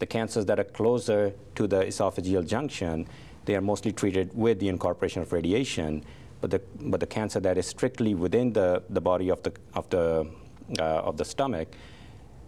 The 0.00 0.06
cancers 0.06 0.44
that 0.46 0.58
are 0.58 0.64
closer 0.64 1.32
to 1.54 1.68
the 1.68 1.84
esophageal 1.84 2.48
junction, 2.48 3.06
they 3.44 3.54
are 3.54 3.60
mostly 3.60 3.92
treated 3.92 4.36
with 4.36 4.58
the 4.58 4.68
incorporation 4.68 5.22
of 5.22 5.32
radiation. 5.32 6.04
But 6.40 6.50
the, 6.50 6.60
but 6.80 6.98
the 6.98 7.06
cancer 7.06 7.38
that 7.40 7.58
is 7.58 7.66
strictly 7.68 8.16
within 8.16 8.52
the, 8.52 8.82
the 8.90 9.00
body 9.00 9.28
of 9.30 9.40
the, 9.44 9.52
of, 9.74 9.88
the, 9.90 10.28
uh, 10.80 10.82
of 10.82 11.16
the 11.16 11.24
stomach, 11.24 11.68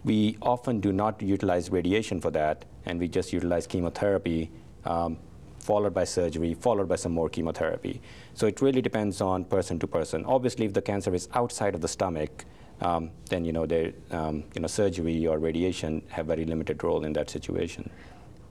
we 0.03 0.37
often 0.41 0.79
do 0.79 0.91
not 0.91 1.21
utilize 1.21 1.69
radiation 1.69 2.19
for 2.19 2.31
that, 2.31 2.65
and 2.85 2.99
we 2.99 3.07
just 3.07 3.33
utilize 3.33 3.67
chemotherapy, 3.67 4.49
um, 4.85 5.17
followed 5.59 5.93
by 5.93 6.03
surgery, 6.03 6.53
followed 6.55 6.89
by 6.89 6.95
some 6.95 7.11
more 7.11 7.29
chemotherapy. 7.29 8.01
So 8.33 8.47
it 8.47 8.61
really 8.61 8.81
depends 8.81 9.21
on 9.21 9.45
person 9.45 9.77
to 9.79 9.87
person. 9.87 10.25
Obviously, 10.25 10.65
if 10.65 10.73
the 10.73 10.81
cancer 10.81 11.13
is 11.13 11.29
outside 11.33 11.75
of 11.75 11.81
the 11.81 11.87
stomach, 11.87 12.45
um, 12.81 13.11
then 13.29 13.45
you 13.45 13.51
know, 13.51 13.67
um, 14.09 14.43
you 14.55 14.61
know, 14.61 14.67
surgery 14.67 15.27
or 15.27 15.37
radiation 15.37 16.01
have 16.09 16.25
very 16.25 16.45
limited 16.45 16.83
role 16.83 17.05
in 17.05 17.13
that 17.13 17.29
situation. 17.29 17.89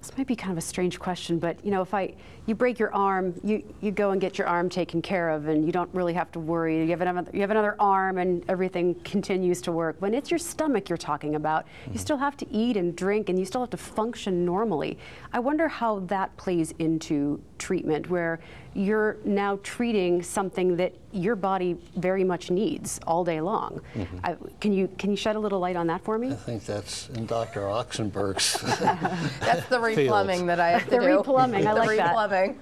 This 0.00 0.16
might 0.16 0.26
be 0.26 0.34
kind 0.34 0.50
of 0.50 0.56
a 0.56 0.62
strange 0.62 0.98
question, 0.98 1.38
but 1.38 1.62
you 1.62 1.70
know, 1.70 1.82
if 1.82 1.92
I 1.92 2.14
you 2.46 2.54
break 2.54 2.78
your 2.78 2.92
arm, 2.94 3.38
you, 3.44 3.62
you 3.82 3.90
go 3.90 4.12
and 4.12 4.20
get 4.20 4.38
your 4.38 4.46
arm 4.46 4.70
taken 4.70 5.02
care 5.02 5.28
of, 5.28 5.46
and 5.46 5.64
you 5.66 5.72
don't 5.72 5.92
really 5.94 6.14
have 6.14 6.32
to 6.32 6.40
worry. 6.40 6.82
You 6.82 6.88
have 6.88 7.02
another 7.02 7.30
you 7.34 7.42
have 7.42 7.50
another 7.50 7.76
arm, 7.78 8.16
and 8.16 8.42
everything 8.48 8.94
continues 9.04 9.60
to 9.62 9.72
work. 9.72 9.96
When 9.98 10.14
it's 10.14 10.30
your 10.30 10.38
stomach 10.38 10.88
you're 10.88 10.96
talking 10.96 11.34
about, 11.34 11.66
you 11.84 11.90
mm-hmm. 11.90 11.98
still 11.98 12.16
have 12.16 12.36
to 12.38 12.50
eat 12.50 12.78
and 12.78 12.96
drink, 12.96 13.28
and 13.28 13.38
you 13.38 13.44
still 13.44 13.60
have 13.60 13.70
to 13.70 13.76
function 13.76 14.44
normally. 14.46 14.98
I 15.34 15.38
wonder 15.38 15.68
how 15.68 16.00
that 16.00 16.34
plays 16.38 16.72
into 16.78 17.42
treatment, 17.58 18.08
where 18.08 18.40
you're 18.74 19.16
now 19.24 19.59
treating 19.62 20.22
something 20.22 20.76
that 20.76 20.92
your 21.12 21.35
body 21.35 21.76
very 21.96 22.22
much 22.22 22.50
needs 22.50 23.00
all 23.06 23.24
day 23.24 23.40
long. 23.40 23.80
I, 24.22 24.37
can 24.61 24.72
you 24.72 24.88
can 24.96 25.11
you 25.11 25.16
shed 25.16 25.35
a 25.35 25.38
little 25.40 25.59
light 25.59 25.74
on 25.76 25.88
that 25.88 26.04
for 26.04 26.18
me? 26.18 26.28
I 26.30 26.35
think 26.35 26.64
that's 26.64 27.09
in 27.11 27.26
Dr. 27.26 27.62
Oxenberg's. 27.62 28.52
That's 29.40 29.66
the 29.68 29.78
replumbing 29.78 30.46
that 30.46 30.61
I 30.61 30.70
have 30.70 30.85
to 30.85 30.90
The 30.90 30.98
do. 30.98 31.06
replumbing, 31.06 31.66
I 31.66 31.74
the 31.74 31.80
like 31.80 31.96
that. 31.96 32.14
replumbing. 32.14 32.56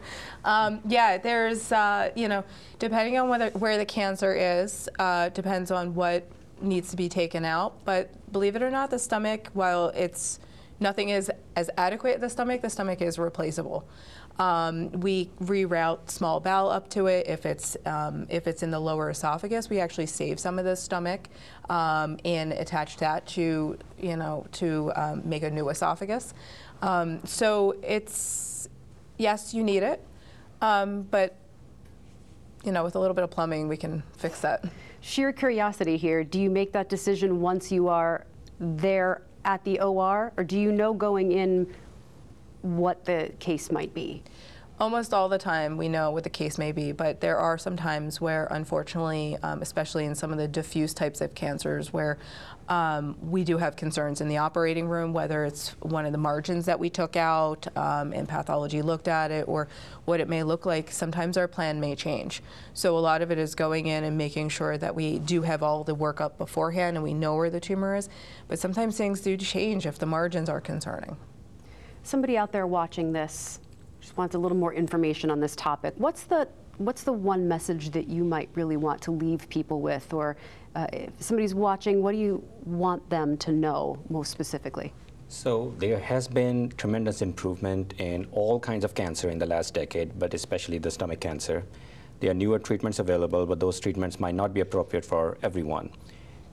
Um, 0.44 0.80
yeah, 0.88 1.18
there's, 1.18 1.70
uh, 1.72 2.10
you 2.16 2.28
know, 2.28 2.42
depending 2.78 3.18
on 3.18 3.28
whether 3.28 3.50
where 3.50 3.76
the 3.76 3.84
cancer 3.84 4.34
is, 4.34 4.88
uh, 4.98 5.28
depends 5.30 5.70
on 5.70 5.94
what 5.94 6.24
needs 6.62 6.90
to 6.90 6.96
be 6.96 7.08
taken 7.08 7.44
out. 7.44 7.84
But 7.84 8.10
believe 8.32 8.56
it 8.56 8.62
or 8.62 8.70
not, 8.70 8.90
the 8.90 8.98
stomach, 8.98 9.48
while 9.52 9.88
it's 9.88 10.40
nothing 10.80 11.10
is 11.10 11.30
as 11.56 11.68
adequate 11.76 12.14
at 12.14 12.20
the 12.20 12.30
stomach, 12.30 12.62
the 12.62 12.70
stomach 12.70 13.02
is 13.02 13.18
replaceable. 13.18 13.86
Um, 14.38 14.92
we 14.92 15.30
reroute 15.42 16.10
small 16.10 16.38
bowel 16.38 16.70
up 16.70 16.88
to 16.90 17.06
it. 17.06 17.26
If 17.26 17.44
it's 17.44 17.76
um, 17.86 18.26
if 18.28 18.46
it's 18.46 18.62
in 18.62 18.70
the 18.70 18.78
lower 18.78 19.10
esophagus, 19.10 19.68
we 19.68 19.80
actually 19.80 20.06
save 20.06 20.38
some 20.38 20.58
of 20.58 20.64
the 20.64 20.76
stomach 20.76 21.28
um, 21.68 22.18
and 22.24 22.52
attach 22.52 22.98
that 22.98 23.26
to 23.28 23.76
you 23.98 24.16
know 24.16 24.46
to 24.52 24.92
um, 24.94 25.22
make 25.28 25.42
a 25.42 25.50
new 25.50 25.68
esophagus. 25.70 26.34
Um, 26.82 27.24
so 27.26 27.76
it's 27.82 28.68
yes, 29.16 29.52
you 29.52 29.64
need 29.64 29.82
it, 29.82 30.04
um, 30.62 31.02
but 31.02 31.34
you 32.64 32.70
know 32.70 32.84
with 32.84 32.94
a 32.94 33.00
little 33.00 33.14
bit 33.14 33.24
of 33.24 33.30
plumbing, 33.30 33.66
we 33.66 33.76
can 33.76 34.04
fix 34.16 34.40
that. 34.42 34.64
Sheer 35.00 35.32
curiosity 35.32 35.96
here. 35.96 36.22
Do 36.22 36.40
you 36.40 36.50
make 36.50 36.72
that 36.72 36.88
decision 36.88 37.40
once 37.40 37.72
you 37.72 37.88
are 37.88 38.24
there 38.60 39.22
at 39.44 39.64
the 39.64 39.80
OR, 39.80 40.32
or 40.36 40.44
do 40.44 40.58
you 40.58 40.70
know 40.70 40.92
going 40.92 41.32
in 41.32 41.72
what 42.62 43.04
the 43.04 43.32
case 43.38 43.70
might 43.70 43.94
be? 43.94 44.22
Almost 44.80 45.12
all 45.12 45.28
the 45.28 45.38
time, 45.38 45.76
we 45.76 45.88
know 45.88 46.12
what 46.12 46.22
the 46.22 46.30
case 46.30 46.56
may 46.56 46.70
be, 46.70 46.92
but 46.92 47.20
there 47.20 47.36
are 47.36 47.58
some 47.58 47.76
times 47.76 48.20
where, 48.20 48.46
unfortunately, 48.48 49.36
um, 49.42 49.60
especially 49.60 50.04
in 50.04 50.14
some 50.14 50.30
of 50.30 50.38
the 50.38 50.46
diffuse 50.46 50.94
types 50.94 51.20
of 51.20 51.34
cancers, 51.34 51.92
where 51.92 52.16
um, 52.68 53.16
we 53.20 53.42
do 53.42 53.58
have 53.58 53.74
concerns 53.74 54.20
in 54.20 54.28
the 54.28 54.36
operating 54.36 54.86
room, 54.86 55.12
whether 55.12 55.44
it's 55.44 55.70
one 55.80 56.06
of 56.06 56.12
the 56.12 56.18
margins 56.18 56.66
that 56.66 56.78
we 56.78 56.90
took 56.90 57.16
out 57.16 57.66
um, 57.76 58.12
and 58.12 58.28
pathology 58.28 58.80
looked 58.80 59.08
at 59.08 59.32
it, 59.32 59.48
or 59.48 59.66
what 60.04 60.20
it 60.20 60.28
may 60.28 60.44
look 60.44 60.64
like. 60.64 60.92
Sometimes 60.92 61.36
our 61.36 61.48
plan 61.48 61.80
may 61.80 61.96
change. 61.96 62.40
So 62.72 62.96
a 62.96 63.00
lot 63.00 63.20
of 63.20 63.32
it 63.32 63.38
is 63.38 63.56
going 63.56 63.86
in 63.86 64.04
and 64.04 64.16
making 64.16 64.50
sure 64.50 64.78
that 64.78 64.94
we 64.94 65.18
do 65.18 65.42
have 65.42 65.60
all 65.60 65.82
the 65.82 65.96
workup 65.96 66.38
beforehand 66.38 66.96
and 66.96 67.02
we 67.02 67.14
know 67.14 67.34
where 67.34 67.50
the 67.50 67.58
tumor 67.58 67.96
is. 67.96 68.08
But 68.46 68.60
sometimes 68.60 68.96
things 68.96 69.22
do 69.22 69.36
change 69.36 69.86
if 69.86 69.98
the 69.98 70.06
margins 70.06 70.48
are 70.48 70.60
concerning. 70.60 71.16
Somebody 72.02 72.36
out 72.36 72.52
there 72.52 72.66
watching 72.66 73.12
this 73.12 73.60
just 74.00 74.16
wants 74.16 74.34
a 74.34 74.38
little 74.38 74.56
more 74.56 74.72
information 74.72 75.30
on 75.30 75.40
this 75.40 75.54
topic. 75.56 75.94
What's 75.96 76.24
the 76.24 76.48
what's 76.78 77.02
the 77.02 77.12
one 77.12 77.48
message 77.48 77.90
that 77.90 78.08
you 78.08 78.24
might 78.24 78.48
really 78.54 78.76
want 78.76 79.02
to 79.02 79.10
leave 79.10 79.48
people 79.48 79.80
with, 79.80 80.12
or 80.14 80.36
uh, 80.76 80.86
if 80.92 81.10
somebody's 81.18 81.54
watching, 81.54 82.02
what 82.02 82.12
do 82.12 82.18
you 82.18 82.42
want 82.64 83.08
them 83.10 83.36
to 83.38 83.50
know 83.50 83.98
most 84.08 84.30
specifically? 84.30 84.92
So 85.26 85.74
there 85.78 85.98
has 85.98 86.28
been 86.28 86.70
tremendous 86.76 87.20
improvement 87.20 87.94
in 87.98 88.26
all 88.32 88.58
kinds 88.60 88.84
of 88.84 88.94
cancer 88.94 89.28
in 89.28 89.38
the 89.38 89.46
last 89.46 89.74
decade, 89.74 90.18
but 90.18 90.32
especially 90.34 90.78
the 90.78 90.90
stomach 90.90 91.20
cancer. 91.20 91.64
There 92.20 92.30
are 92.30 92.34
newer 92.34 92.58
treatments 92.58 92.98
available, 92.98 93.44
but 93.44 93.60
those 93.60 93.78
treatments 93.78 94.18
might 94.18 94.34
not 94.34 94.54
be 94.54 94.60
appropriate 94.60 95.04
for 95.04 95.36
everyone. 95.42 95.90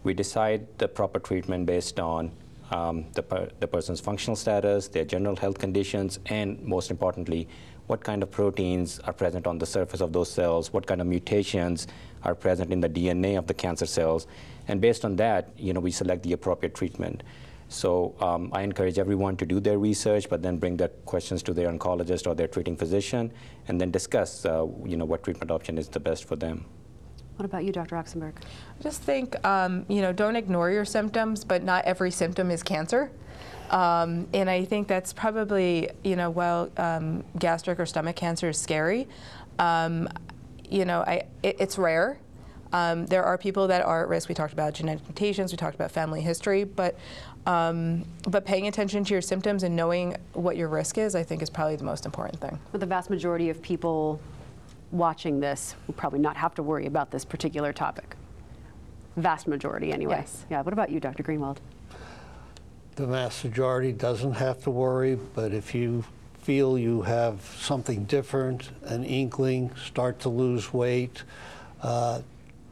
We 0.04 0.14
decide 0.14 0.68
the 0.78 0.88
proper 0.88 1.20
treatment 1.20 1.68
based 1.68 2.00
on 2.00 2.32
um, 2.72 3.06
the, 3.14 3.24
per- 3.24 3.50
the 3.60 3.68
person's 3.68 4.00
functional 4.00 4.36
status, 4.36 4.88
their 4.88 5.06
general 5.06 5.36
health 5.36 5.60
conditions, 5.60 6.20
and 6.28 6.62
most 6.64 6.92
importantly, 6.92 7.48
what 7.88 8.04
kind 8.04 8.24
of 8.24 8.32
proteins 8.32 9.00
are 9.00 9.14
present 9.14 9.46
on 9.46 9.60
the 9.60 9.66
surface 9.66 10.02
of 10.02 10.12
those 10.12 10.32
cells, 10.32 10.74
what 10.74 10.88
kind 10.88 11.02
of 11.02 11.08
mutations 11.08 11.88
are 12.24 12.34
present 12.34 12.72
in 12.72 12.82
the 12.82 12.90
DNA 12.90 13.38
of 13.38 13.46
the 13.46 13.54
cancer 13.54 13.86
cells, 13.86 14.26
and 14.68 14.82
based 14.82 15.06
on 15.06 15.16
that, 15.18 15.50
you 15.58 15.74
know, 15.74 15.80
we 15.80 15.92
select 15.92 16.24
the 16.24 16.34
appropriate 16.34 16.74
treatment. 16.74 17.22
So 17.68 18.16
um, 18.20 18.50
I 18.54 18.62
encourage 18.62 19.00
everyone 19.00 19.38
to 19.38 19.46
do 19.46 19.60
their 19.60 19.78
research, 19.78 20.30
but 20.30 20.42
then 20.42 20.58
bring 20.58 20.78
their 20.78 20.90
questions 21.06 21.42
to 21.44 21.54
their 21.54 21.72
oncologist 21.72 22.28
or 22.28 22.36
their 22.36 22.48
treating 22.48 22.76
physician, 22.76 23.32
and 23.68 23.80
then 23.80 23.92
discuss, 23.92 24.46
uh, 24.46 24.68
you 24.86 24.98
know, 24.98 25.06
what 25.06 25.24
treatment 25.24 25.52
option 25.52 25.78
is 25.78 25.88
the 25.90 26.00
best 26.00 26.26
for 26.26 26.36
them. 26.36 26.66
What 27.38 27.46
about 27.46 27.66
you, 27.66 27.72
Dr. 27.72 27.96
Oxenberg? 27.96 28.34
I 28.38 28.84
just 28.84 29.02
think, 29.02 29.36
um, 29.46 29.86
you 29.90 30.02
know, 30.02 30.14
don't 30.14 30.36
ignore 30.36 30.72
your 30.72 30.86
symptoms, 30.86 31.44
but 31.44 31.64
not 31.64 31.84
every 31.86 32.12
symptom 32.12 32.50
is 32.50 32.64
cancer. 32.64 33.12
Um, 33.72 34.28
and 34.34 34.50
I 34.50 34.64
think 34.64 34.88
that's 34.88 35.12
probably, 35.12 35.90
you 36.04 36.16
know, 36.16 36.30
while 36.30 36.70
um, 36.78 37.24
gastric 37.38 37.80
or 37.80 37.86
stomach 37.86 38.16
cancer 38.16 38.50
is 38.50 38.58
scary, 38.58 39.08
um, 39.60 40.08
you 40.70 40.86
know, 40.86 41.02
I, 41.02 41.24
it, 41.44 41.58
it's 41.60 41.78
rare. 41.78 42.20
Um, 42.74 43.06
there 43.06 43.24
are 43.24 43.38
people 43.38 43.68
that 43.68 43.82
are 43.84 44.04
at 44.04 44.10
risk. 44.10 44.28
We 44.28 44.36
talked 44.36 44.54
about 44.54 44.74
genetic 44.74 45.04
mutations. 45.08 45.52
We 45.52 45.58
talked 45.58 45.76
about 45.76 45.92
family 45.92 46.22
history, 46.22 46.64
but 46.64 46.98
um, 47.46 48.06
but 48.28 48.44
paying 48.44 48.68
attention 48.68 49.04
to 49.04 49.14
your 49.14 49.22
symptoms 49.22 49.64
and 49.64 49.76
knowing 49.76 50.18
what 50.34 50.58
your 50.58 50.68
risk 50.68 50.98
is, 50.98 51.16
I 51.16 51.24
think, 51.24 51.44
is 51.44 51.50
probably 51.50 51.76
the 51.76 51.84
most 51.84 52.06
important 52.06 52.42
thing. 52.42 52.58
But 52.72 52.82
the 52.82 52.88
vast 52.88 53.10
majority 53.10 53.50
of 53.50 53.62
people 53.62 54.20
watching 54.96 55.40
this 55.40 55.76
will 55.88 55.94
probably 55.94 56.20
not 56.20 56.38
have 56.38 56.56
to 56.56 56.64
worry 56.64 56.86
about 56.86 57.12
this 57.12 57.26
particular 57.26 57.74
topic. 57.74 58.16
Vast 59.18 59.48
majority, 59.48 59.92
anyway. 59.92 60.18
Yes. 60.20 60.46
Yeah. 60.50 60.62
What 60.62 60.74
about 60.74 60.90
you, 60.90 61.00
Dr. 61.00 61.24
Greenwald? 61.24 61.58
The 62.96 63.06
vast 63.06 63.44
majority 63.44 63.92
doesn't 63.92 64.34
have 64.34 64.64
to 64.64 64.72
worry, 64.72 65.18
but 65.34 65.54
if 65.54 65.76
you 65.76 66.04
feel 66.42 66.78
you 66.78 67.02
have 67.02 67.42
something 67.60 68.06
different, 68.06 68.70
an 68.84 69.04
inkling, 69.04 69.72
start 69.76 70.20
to 70.20 70.30
lose 70.30 70.74
weight, 70.74 71.24
uh, 71.82 72.22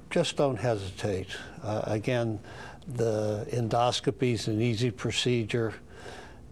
just 0.09 0.37
don't 0.37 0.57
hesitate. 0.57 1.27
Uh, 1.63 1.81
again, 1.85 2.39
the 2.87 3.47
endoscopy 3.51 4.33
is 4.33 4.47
an 4.47 4.61
easy 4.61 4.91
procedure, 4.91 5.73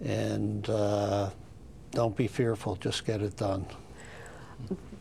and 0.04 0.70
uh, 0.70 1.30
don't 1.92 2.16
be 2.16 2.28
fearful, 2.28 2.76
just 2.78 3.06
get 3.06 3.22
it 3.22 3.38
done. 3.38 3.66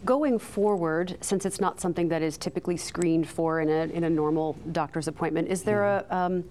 Going 0.05 0.39
forward, 0.39 1.19
since 1.21 1.45
it's 1.45 1.61
not 1.61 1.79
something 1.79 2.09
that 2.09 2.23
is 2.23 2.39
typically 2.39 2.79
screened 2.79 3.29
for 3.29 3.61
in 3.61 3.69
a, 3.69 3.95
in 3.95 4.05
a 4.05 4.11
normal 4.11 4.57
doctor's 4.73 5.09
appointment, 5.09 5.49
is 5.49 5.63
there 5.63 5.85
a, 5.85 6.07
um, 6.11 6.45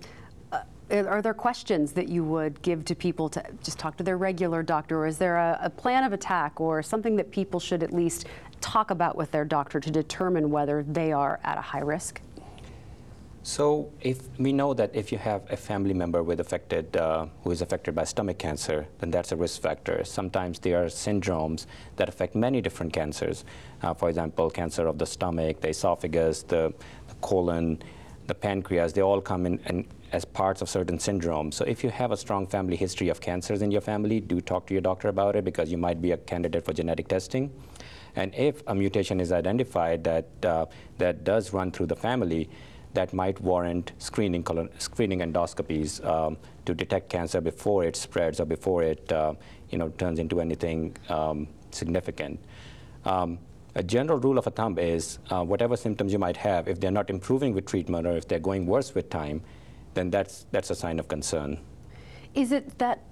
uh, 0.51 0.61
are 0.91 1.21
there 1.21 1.33
questions 1.33 1.91
that 1.93 2.09
you 2.09 2.23
would 2.23 2.61
give 2.61 2.85
to 2.85 2.93
people 2.93 3.27
to 3.29 3.43
just 3.63 3.79
talk 3.79 3.97
to 3.97 4.03
their 4.03 4.17
regular 4.17 4.61
doctor, 4.61 4.99
or 4.99 5.07
is 5.07 5.17
there 5.17 5.37
a, 5.37 5.57
a 5.63 5.69
plan 5.69 6.03
of 6.03 6.13
attack 6.13 6.61
or 6.61 6.83
something 6.83 7.15
that 7.15 7.31
people 7.31 7.59
should 7.59 7.81
at 7.81 7.91
least 7.91 8.27
talk 8.61 8.91
about 8.91 9.15
with 9.15 9.31
their 9.31 9.45
doctor 9.45 9.79
to 9.79 9.89
determine 9.89 10.51
whether 10.51 10.83
they 10.83 11.11
are 11.11 11.39
at 11.43 11.57
a 11.57 11.61
high 11.61 11.79
risk? 11.79 12.21
So 13.41 13.91
if 14.01 14.19
we 14.37 14.51
know 14.51 14.73
that 14.73 14.91
if 14.93 15.11
you 15.11 15.17
have 15.17 15.49
a 15.49 15.55
family 15.55 15.93
member 15.93 16.23
with 16.23 16.39
affected, 16.39 16.95
uh, 16.97 17.27
who 17.43 17.51
is 17.51 17.61
affected 17.61 17.95
by 17.95 18.03
stomach 18.03 18.37
cancer, 18.37 18.87
then 18.99 19.11
that's 19.11 19.31
a 19.31 19.35
risk 19.35 19.61
factor. 19.61 20.03
Sometimes 20.03 20.59
there 20.59 20.83
are 20.83 20.87
syndromes 20.87 21.65
that 21.95 22.09
affect 22.09 22.35
many 22.35 22.59
different 22.61 22.91
cancers. 22.91 23.45
Uh, 23.81 23.93
for 23.93 24.09
example, 24.09 24.49
cancer 24.49 24.87
of 24.87 24.97
the 24.97 25.05
stomach, 25.05 25.61
the 25.61 25.69
esophagus, 25.69 26.43
the, 26.43 26.73
the 27.07 27.15
colon, 27.21 27.81
the 28.27 28.35
pancreas, 28.35 28.93
they 28.93 29.01
all 29.01 29.21
come 29.21 29.45
in, 29.45 29.57
in 29.67 29.87
as 30.11 30.25
parts 30.25 30.61
of 30.61 30.69
certain 30.69 30.97
syndromes. 30.97 31.53
So 31.53 31.65
if 31.65 31.83
you 31.83 31.89
have 31.91 32.11
a 32.11 32.17
strong 32.17 32.47
family 32.47 32.75
history 32.75 33.09
of 33.09 33.21
cancers 33.21 33.61
in 33.61 33.71
your 33.71 33.81
family, 33.81 34.19
do 34.19 34.41
talk 34.41 34.65
to 34.67 34.73
your 34.73 34.81
doctor 34.81 35.07
about 35.07 35.35
it 35.35 35.45
because 35.45 35.71
you 35.71 35.77
might 35.77 36.01
be 36.01 36.11
a 36.11 36.17
candidate 36.17 36.65
for 36.65 36.73
genetic 36.73 37.07
testing. 37.07 37.51
And 38.15 38.33
if 38.33 38.63
a 38.67 38.73
mutation 38.73 39.19
is 39.19 39.31
identified 39.31 40.03
that, 40.03 40.27
uh, 40.43 40.65
that 40.97 41.23
does 41.23 41.53
run 41.53 41.71
through 41.71 41.87
the 41.87 41.95
family, 41.95 42.49
that 42.93 43.13
might 43.13 43.39
warrant 43.41 43.91
screening, 43.99 44.45
screening 44.77 45.19
endoscopies 45.19 46.03
um, 46.05 46.37
to 46.65 46.73
detect 46.73 47.09
cancer 47.09 47.41
before 47.41 47.83
it 47.83 47.95
spreads 47.95 48.39
or 48.39 48.45
before 48.45 48.83
it 48.83 49.11
uh, 49.11 49.33
you 49.69 49.77
know, 49.77 49.89
turns 49.89 50.19
into 50.19 50.41
anything 50.41 50.95
um, 51.09 51.47
significant. 51.71 52.39
Um, 53.05 53.39
a 53.75 53.83
general 53.83 54.19
rule 54.19 54.37
of 54.37 54.47
a 54.47 54.51
thumb 54.51 54.79
is 54.79 55.19
uh, 55.29 55.43
whatever 55.43 55.77
symptoms 55.77 56.11
you 56.11 56.19
might 56.19 56.37
have, 56.37 56.67
if 56.67 56.79
they're 56.79 56.91
not 56.91 57.09
improving 57.09 57.53
with 57.53 57.65
treatment 57.65 58.07
or 58.07 58.17
if 58.17 58.27
they're 58.27 58.39
going 58.39 58.65
worse 58.65 58.95
with 58.95 59.09
time, 59.09 59.41
then 59.93 60.09
that's, 60.09 60.45
that's 60.51 60.69
a 60.71 60.75
sign 60.75 60.99
of 60.99 61.07
concern. 61.07 61.59
Is 62.33 62.51
it 62.51 62.77
that 62.79 63.08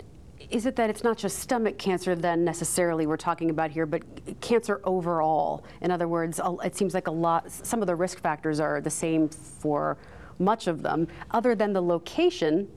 is 0.50 0.66
it 0.66 0.76
that 0.76 0.90
it's 0.90 1.04
not 1.04 1.18
just 1.18 1.40
stomach 1.40 1.78
cancer 1.78 2.16
then 2.16 2.44
necessarily 2.44 3.08
we're 3.08 3.18
talking 3.18 3.50
about 3.50 3.72
here, 3.72 3.86
but 3.86 4.04
cancer 4.42 4.80
overall? 4.84 5.64
In 5.82 5.92
other 5.92 6.08
words, 6.08 6.40
it 6.64 6.76
seems 6.76 6.94
like 6.94 7.08
a 7.08 7.12
lot. 7.12 7.52
Some 7.52 7.82
of 7.82 7.88
the 7.88 7.96
risk 7.96 8.20
factors 8.20 8.60
are 8.60 8.82
the 8.82 8.90
same 8.90 9.30
for 9.30 9.98
much 10.40 10.68
of 10.68 10.84
them. 10.84 11.08
Other 11.32 11.56
than 11.56 11.74
the 11.74 11.82
location 11.82 12.70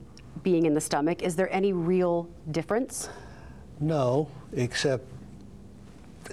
being 0.43 0.65
in 0.65 0.73
the 0.73 0.81
stomach, 0.81 1.21
is 1.21 1.35
there 1.35 1.53
any 1.53 1.73
real 1.73 2.27
difference? 2.51 3.09
No, 3.79 4.27
except 4.53 5.05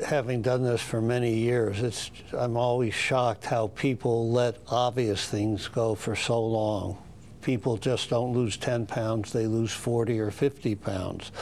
having 0.07 0.43
done 0.43 0.63
this 0.63 0.81
for 0.81 1.01
many 1.01 1.35
years, 1.35 1.83
it's, 1.83 2.11
I'm 2.33 2.57
always 2.57 2.95
shocked 2.95 3.45
how 3.45 3.69
people 3.69 4.31
let 4.31 4.57
obvious 4.69 5.29
things 5.29 5.69
go 5.69 5.95
for 5.95 6.15
so 6.15 6.41
long. 6.45 6.99
People 7.43 7.77
just 7.77 8.11
don't 8.11 8.33
lose 8.33 8.57
10 8.57 8.87
pounds, 8.87 9.33
they 9.33 9.47
lose 9.47 9.73
40 9.73 10.19
or 10.21 10.31
50 10.31 10.75
pounds. 10.75 11.33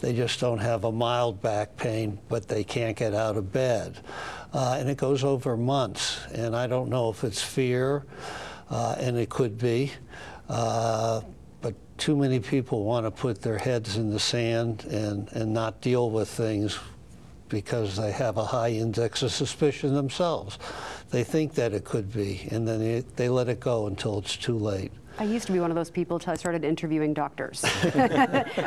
They 0.00 0.14
just 0.14 0.40
don't 0.40 0.58
have 0.58 0.84
a 0.84 0.92
mild 0.92 1.40
back 1.40 1.76
pain, 1.76 2.18
but 2.28 2.48
they 2.48 2.64
can't 2.64 2.96
get 2.96 3.14
out 3.14 3.36
of 3.36 3.52
bed. 3.52 3.98
Uh, 4.52 4.76
and 4.78 4.88
it 4.88 4.96
goes 4.96 5.24
over 5.24 5.56
months. 5.56 6.24
And 6.32 6.54
I 6.54 6.66
don't 6.66 6.88
know 6.88 7.10
if 7.10 7.24
it's 7.24 7.42
fear, 7.42 8.04
uh, 8.70 8.96
and 8.98 9.16
it 9.16 9.28
could 9.28 9.58
be. 9.58 9.92
Uh, 10.48 11.22
but 11.60 11.74
too 11.98 12.16
many 12.16 12.40
people 12.40 12.84
want 12.84 13.06
to 13.06 13.10
put 13.10 13.40
their 13.40 13.58
heads 13.58 13.96
in 13.96 14.10
the 14.10 14.20
sand 14.20 14.84
and, 14.84 15.30
and 15.32 15.52
not 15.52 15.80
deal 15.80 16.10
with 16.10 16.28
things 16.28 16.78
because 17.48 17.96
they 17.96 18.10
have 18.10 18.36
a 18.36 18.44
high 18.44 18.70
index 18.70 19.22
of 19.22 19.30
suspicion 19.32 19.94
themselves. 19.94 20.58
They 21.10 21.24
think 21.24 21.54
that 21.54 21.72
it 21.72 21.84
could 21.84 22.12
be, 22.12 22.48
and 22.50 22.66
then 22.66 22.80
they, 22.80 23.00
they 23.16 23.28
let 23.28 23.48
it 23.48 23.60
go 23.60 23.86
until 23.86 24.18
it's 24.18 24.36
too 24.36 24.58
late. 24.58 24.92
I 25.18 25.24
used 25.24 25.46
to 25.46 25.52
be 25.52 25.60
one 25.60 25.70
of 25.70 25.76
those 25.76 25.90
people 25.90 26.16
until 26.16 26.32
I 26.32 26.36
started 26.36 26.64
interviewing 26.64 27.14
doctors. 27.14 27.64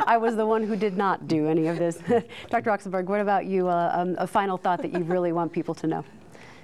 I 0.08 0.16
was 0.16 0.34
the 0.34 0.46
one 0.46 0.62
who 0.62 0.76
did 0.76 0.96
not 0.96 1.28
do 1.28 1.46
any 1.46 1.66
of 1.66 1.78
this. 1.78 1.98
Dr. 2.50 2.70
Oxenberg, 2.70 3.04
what 3.04 3.20
about 3.20 3.44
you? 3.44 3.68
Uh, 3.68 3.90
um, 3.94 4.16
a 4.18 4.26
final 4.26 4.56
thought 4.56 4.80
that 4.82 4.92
you 4.92 5.00
really 5.00 5.32
want 5.32 5.52
people 5.52 5.74
to 5.74 5.86
know? 5.86 6.04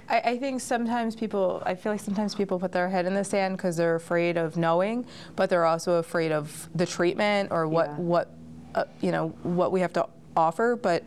I, 0.09 0.19
I 0.21 0.37
think 0.37 0.61
sometimes 0.61 1.15
people, 1.15 1.61
I 1.65 1.75
feel 1.75 1.91
like 1.91 2.01
sometimes 2.01 2.33
people 2.33 2.59
put 2.59 2.71
their 2.71 2.89
head 2.89 3.05
in 3.05 3.13
the 3.13 3.23
sand 3.23 3.57
because 3.57 3.77
they're 3.77 3.95
afraid 3.95 4.37
of 4.37 4.57
knowing, 4.57 5.05
but 5.35 5.49
they're 5.49 5.65
also 5.65 5.95
afraid 5.95 6.31
of 6.31 6.67
the 6.73 6.85
treatment 6.85 7.51
or 7.51 7.67
what, 7.67 7.89
Yeah. 7.89 7.95
what, 7.97 8.31
uh, 8.73 8.85
you 9.01 9.11
know, 9.11 9.29
what 9.43 9.71
we 9.71 9.81
have 9.81 9.93
to 9.93 10.07
offer. 10.35 10.75
But, 10.75 11.03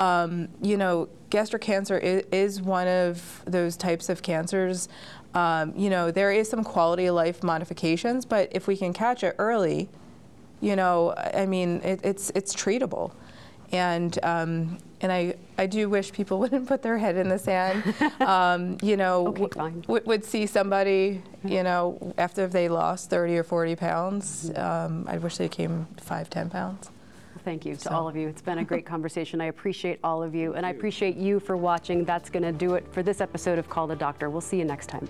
um, 0.00 0.48
you 0.62 0.76
know, 0.78 1.08
gastric 1.30 1.62
cancer 1.62 1.98
is, 1.98 2.24
is 2.32 2.62
one 2.62 2.88
of 2.88 3.42
those 3.46 3.76
types 3.76 4.08
of 4.08 4.22
cancers. 4.22 4.88
Um, 5.34 5.72
you 5.76 5.90
know, 5.90 6.10
there 6.10 6.30
is 6.32 6.48
some 6.48 6.62
quality 6.64 7.06
of 7.06 7.14
life 7.14 7.42
modifications, 7.42 8.24
but 8.24 8.48
if 8.52 8.66
we 8.66 8.76
can 8.76 8.92
catch 8.92 9.24
it 9.24 9.34
early, 9.38 9.88
you 10.60 10.76
know, 10.76 11.14
I 11.16 11.46
mean, 11.46 11.80
it, 11.82 12.00
it's 12.04 12.30
it's 12.34 12.54
treatable, 12.54 13.12
and 13.72 14.16
um, 14.22 14.78
and 15.00 15.10
I 15.10 15.34
I 15.58 15.66
do 15.66 15.88
wish 15.88 16.12
people 16.12 16.38
wouldn't 16.42 16.68
put 16.68 16.82
their 16.82 16.98
head 16.98 17.16
in 17.16 17.28
the 17.28 17.38
sand. 17.38 17.82
Um, 18.20 18.78
you 18.82 18.96
know, 18.96 19.26
Okay, 19.28 19.42
w- 19.82 20.02
would 20.06 20.24
see 20.24 20.46
somebody, 20.46 21.20
you 21.44 21.62
know, 21.62 22.14
after 22.16 22.46
they 22.46 22.68
lost 22.68 23.10
30 23.10 23.36
or 23.38 23.42
40 23.44 23.76
pounds. 23.76 24.50
Um, 24.56 25.04
I 25.08 25.18
wish 25.18 25.36
they 25.36 25.48
came 25.48 25.86
five, 26.00 26.30
10 26.30 26.48
pounds 26.48 26.90
thank 27.44 27.64
you 27.64 27.76
to 27.76 27.92
all 27.92 28.08
of 28.08 28.16
you. 28.16 28.28
It's 28.28 28.42
been 28.42 28.58
a 28.58 28.64
great 28.64 28.86
conversation. 28.94 29.40
I 29.40 29.46
appreciate 29.46 30.00
all 30.02 30.22
of 30.22 30.34
you, 30.34 30.54
and 30.54 30.64
I 30.64 30.70
appreciate 30.70 31.16
you 31.16 31.38
for 31.38 31.56
watching. 31.56 32.04
That's 32.04 32.30
going 32.30 32.42
to 32.42 32.52
do 32.52 32.74
it 32.74 32.86
for 32.92 33.02
this 33.02 33.20
episode 33.20 33.58
of 33.58 33.68
Call 33.68 33.86
the 33.86 33.96
Doctor. 33.96 34.30
We'll 34.30 34.40
see 34.40 34.58
you 34.58 34.64
next 34.64 34.88
time. 34.88 35.08